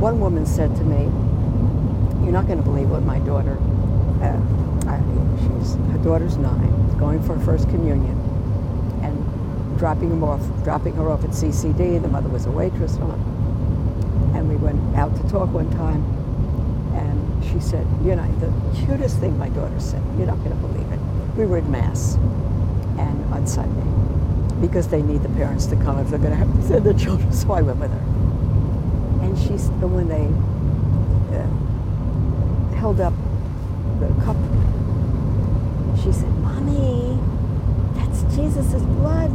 One 0.00 0.20
woman 0.20 0.44
said 0.46 0.74
to 0.76 0.82
me, 0.84 1.04
You're 2.24 2.32
not 2.32 2.46
going 2.46 2.58
to 2.58 2.64
believe 2.64 2.90
what 2.90 3.02
my 3.04 3.20
daughter, 3.20 3.56
uh, 4.20 4.36
I, 4.90 5.00
she's, 5.38 5.74
her 5.92 5.98
daughter's 6.02 6.36
nine, 6.36 6.98
going 6.98 7.22
for 7.22 7.36
her 7.36 7.44
first 7.44 7.68
communion, 7.70 8.18
and 9.02 9.78
dropping 9.78 10.10
him 10.10 10.24
off, 10.24 10.42
dropping 10.64 10.94
her 10.94 11.08
off 11.08 11.22
at 11.24 11.30
CCD. 11.30 12.02
The 12.02 12.08
mother 12.08 12.28
was 12.28 12.46
a 12.46 12.50
waitress, 12.50 12.96
and 12.96 14.48
we 14.48 14.56
went 14.56 14.96
out 14.96 15.14
to 15.16 15.28
talk 15.30 15.52
one 15.52 15.70
time, 15.70 16.02
she 17.52 17.60
said, 17.60 17.86
you 18.04 18.14
know, 18.14 18.26
the 18.40 18.52
cutest 18.86 19.18
thing 19.18 19.38
my 19.38 19.48
daughter 19.50 19.80
said, 19.80 20.02
you're 20.16 20.26
not 20.26 20.38
going 20.38 20.50
to 20.50 20.56
believe 20.56 20.90
it. 20.92 21.00
We 21.36 21.46
were 21.46 21.58
at 21.58 21.68
Mass 21.68 22.14
and 22.14 23.32
on 23.32 23.46
Sunday 23.46 23.88
because 24.60 24.88
they 24.88 25.02
need 25.02 25.22
the 25.22 25.28
parents 25.30 25.66
to 25.66 25.76
come 25.76 25.98
if 25.98 26.08
they're 26.08 26.18
going 26.18 26.32
to 26.32 26.36
have 26.36 26.52
to 26.52 26.62
send 26.62 26.84
their 26.84 26.94
children. 26.94 27.32
So 27.38 27.52
I 27.52 27.62
went 27.62 27.78
with 27.78 27.90
her. 27.90 28.04
And 29.24 29.38
she's, 29.38 29.68
when 29.80 30.08
they 30.08 30.26
uh, 31.36 31.46
held 32.76 33.00
up 33.00 33.14
the 34.00 34.08
cup, 34.24 34.36
she 36.02 36.12
said, 36.12 36.30
Mommy, 36.38 37.18
that's 37.94 38.22
Jesus' 38.34 38.82
blood. 38.82 39.30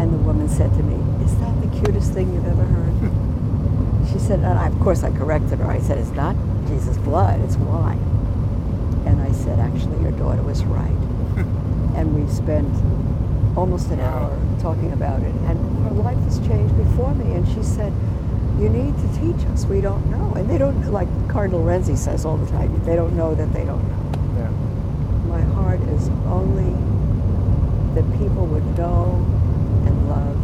And 0.00 0.12
the 0.12 0.18
woman 0.18 0.48
said 0.48 0.70
to 0.72 0.82
me, 0.82 1.24
Is 1.24 1.36
that 1.38 1.60
the 1.60 1.68
cutest 1.80 2.12
thing 2.12 2.32
you've 2.32 2.46
ever 2.46 2.64
heard? 2.64 4.08
she 4.12 4.18
said, 4.18 4.40
and 4.40 4.58
I, 4.58 4.68
of 4.68 4.80
course 4.80 5.02
I 5.02 5.10
corrected 5.10 5.58
her. 5.58 5.70
I 5.70 5.80
said, 5.80 5.98
It's 5.98 6.10
not 6.10 6.36
Jesus' 6.68 6.98
blood, 6.98 7.40
it's 7.40 7.56
wine. 7.56 7.98
And 9.06 9.20
I 9.20 9.32
said, 9.32 9.58
Actually, 9.58 10.00
your 10.02 10.12
daughter 10.12 10.42
was 10.42 10.64
right. 10.64 10.88
and 11.96 12.14
we 12.14 12.30
spent 12.32 12.68
almost 13.56 13.90
an 13.90 14.00
hour 14.00 14.30
talking 14.60 14.92
about 14.92 15.22
it. 15.22 15.34
And 15.48 15.58
her 15.84 15.94
life 15.94 16.18
has 16.24 16.38
changed 16.46 16.76
before 16.76 17.14
me. 17.14 17.34
And 17.34 17.46
she 17.48 17.62
said, 17.62 17.92
You 18.60 18.68
need 18.68 18.94
to 18.96 19.08
teach 19.18 19.46
us. 19.48 19.64
We 19.64 19.80
don't 19.80 20.06
know. 20.10 20.34
And 20.34 20.48
they 20.48 20.58
don't, 20.58 20.92
like 20.92 21.08
Cardinal 21.28 21.64
Renzi 21.64 21.96
says 21.96 22.24
all 22.24 22.36
the 22.36 22.50
time, 22.50 22.82
they 22.84 22.96
don't 22.96 23.16
know 23.16 23.34
that 23.34 23.52
they 23.52 23.64
don't 23.64 23.82
know. 23.88 24.04
Yeah. 24.36 24.50
My 25.28 25.40
heart 25.54 25.80
is 25.80 26.08
only 26.26 26.72
that 27.94 28.04
people 28.18 28.46
would 28.46 28.64
know 28.78 29.24
and 29.86 30.08
love 30.08 30.36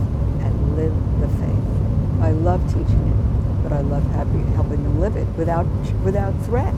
and 0.43 0.77
live 0.77 0.95
the 1.21 1.29
faith. 1.39 2.23
I 2.23 2.31
love 2.31 2.67
teaching 2.67 3.05
it, 3.13 3.24
but 3.65 3.73
I 3.73 3.81
love 3.83 4.05
happy, 4.13 4.41
helping 4.55 4.85
them 4.85 5.01
live 5.01 5.17
it 5.17 5.27
without 5.39 5.67
without 6.05 6.35
threat. 6.47 6.75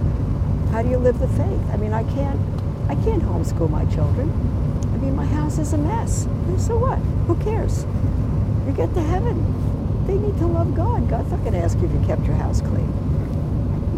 How 0.72 0.82
do 0.82 0.88
you 0.90 0.98
live 0.98 1.18
the 1.20 1.28
faith? 1.28 1.62
I 1.72 1.76
mean, 1.78 1.92
I 1.92 2.04
can't 2.14 2.40
I 2.88 2.96
can't 3.04 3.22
homeschool 3.22 3.70
my 3.70 3.84
children. 3.86 4.30
I 4.94 4.98
mean, 4.98 5.16
my 5.16 5.26
house 5.26 5.58
is 5.58 5.74
a 5.74 5.78
mess. 5.78 6.26
And 6.26 6.60
so 6.60 6.78
what? 6.78 6.98
Who 7.28 7.36
cares? 7.44 7.84
You 8.66 8.72
get 8.74 8.94
to 8.94 9.02
heaven. 9.02 9.36
They 10.06 10.16
need 10.16 10.38
to 10.38 10.46
love 10.46 10.74
God. 10.76 11.08
God's 11.10 11.30
not 11.32 11.40
going 11.40 11.54
to 11.54 11.58
ask 11.58 11.78
you 11.80 11.86
if 11.86 11.92
you 11.92 12.00
kept 12.06 12.24
your 12.24 12.36
house 12.36 12.60
clean. 12.62 12.92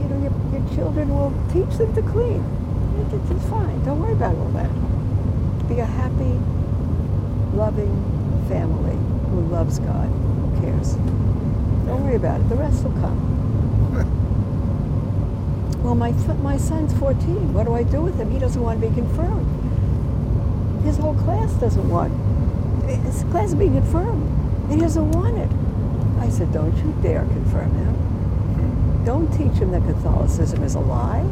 You 0.01 0.09
know, 0.09 0.19
your, 0.23 0.33
your 0.61 0.75
children 0.77 1.09
will 1.11 1.33
teach 1.53 1.77
them 1.79 1.95
to 1.95 2.03
clean. 2.03 2.43
It- 3.01 3.33
It's 3.33 3.47
fine. 3.49 3.85
Don't 3.85 4.01
worry 4.01 4.13
about 4.15 4.37
all 4.37 4.51
that. 4.57 4.71
Be 5.69 5.81
a 5.81 5.87
happy, 5.87 6.41
loving 7.55 7.95
family 8.49 8.97
who 9.31 9.41
loves 9.53 9.79
God. 9.81 10.09
Who 10.09 10.61
cares? 10.63 10.97
Don't 11.89 12.05
worry 12.05 12.17
about 12.17 12.41
it. 12.41 12.49
The 12.49 12.57
rest 12.57 12.85
will 12.85 12.93
come. 12.93 13.35
Well, 15.79 15.95
my 15.95 16.11
my 16.43 16.59
son's 16.59 16.93
14. 16.99 17.55
What 17.55 17.65
do 17.65 17.73
I 17.73 17.83
do 17.83 18.03
with 18.03 18.19
him? 18.19 18.31
He 18.31 18.39
doesn't 18.39 18.61
want 18.61 18.81
to 18.81 18.89
be 18.89 18.95
confirmed. 18.95 19.47
His 20.85 20.99
whole 20.99 21.15
class 21.15 21.53
doesn't 21.55 21.89
want. 21.89 22.13
His 22.89 23.23
class 23.31 23.51
is 23.51 23.55
being 23.55 23.75
confirmed. 23.75 24.71
He 24.71 24.79
doesn't 24.79 25.13
want 25.13 25.39
it. 25.39 25.51
I 26.21 26.29
said, 26.31 26.53
don't 26.53 26.77
you 26.79 26.95
dare 27.01 27.25
confirm 27.25 27.71
him. 27.73 29.05
Don't 29.05 29.31
teach 29.33 29.59
him 29.61 29.71
that 29.71 29.83
Catholicism 29.83 30.63
is 30.63 30.75
a 30.75 30.81
lie. 30.81 31.23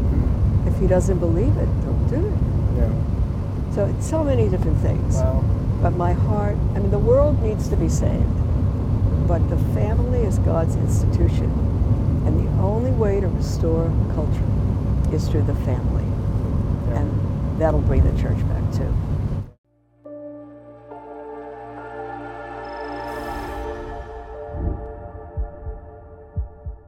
Hmm. 0.00 0.68
If 0.68 0.78
he 0.80 0.86
doesn't 0.86 1.18
believe 1.18 1.54
it, 1.56 1.68
don't 1.84 2.06
do 2.08 2.26
it. 2.26 2.38
Yeah. 2.78 2.92
So 3.74 3.84
it's 3.86 4.08
so 4.08 4.24
many 4.24 4.48
different 4.48 4.78
things. 4.78 5.16
Wow. 5.16 5.44
But 5.82 5.90
my 5.90 6.14
heart, 6.14 6.56
I 6.74 6.78
mean, 6.78 6.90
the 6.90 6.98
world 6.98 7.42
needs 7.42 7.68
to 7.68 7.76
be 7.76 7.88
saved, 7.88 8.24
but 9.26 9.48
the 9.50 9.58
family 9.74 10.20
is 10.20 10.38
God's 10.40 10.76
institution. 10.76 11.50
And 12.26 12.46
the 12.46 12.50
only 12.62 12.92
way 12.92 13.20
to 13.20 13.28
restore 13.28 13.92
culture 14.14 15.14
is 15.14 15.28
through 15.28 15.42
the 15.42 15.54
family. 15.56 16.04
Yeah. 16.88 17.00
And 17.00 17.60
that'll 17.60 17.80
bring 17.80 18.04
the 18.04 18.22
church 18.22 18.38
back 18.48 18.55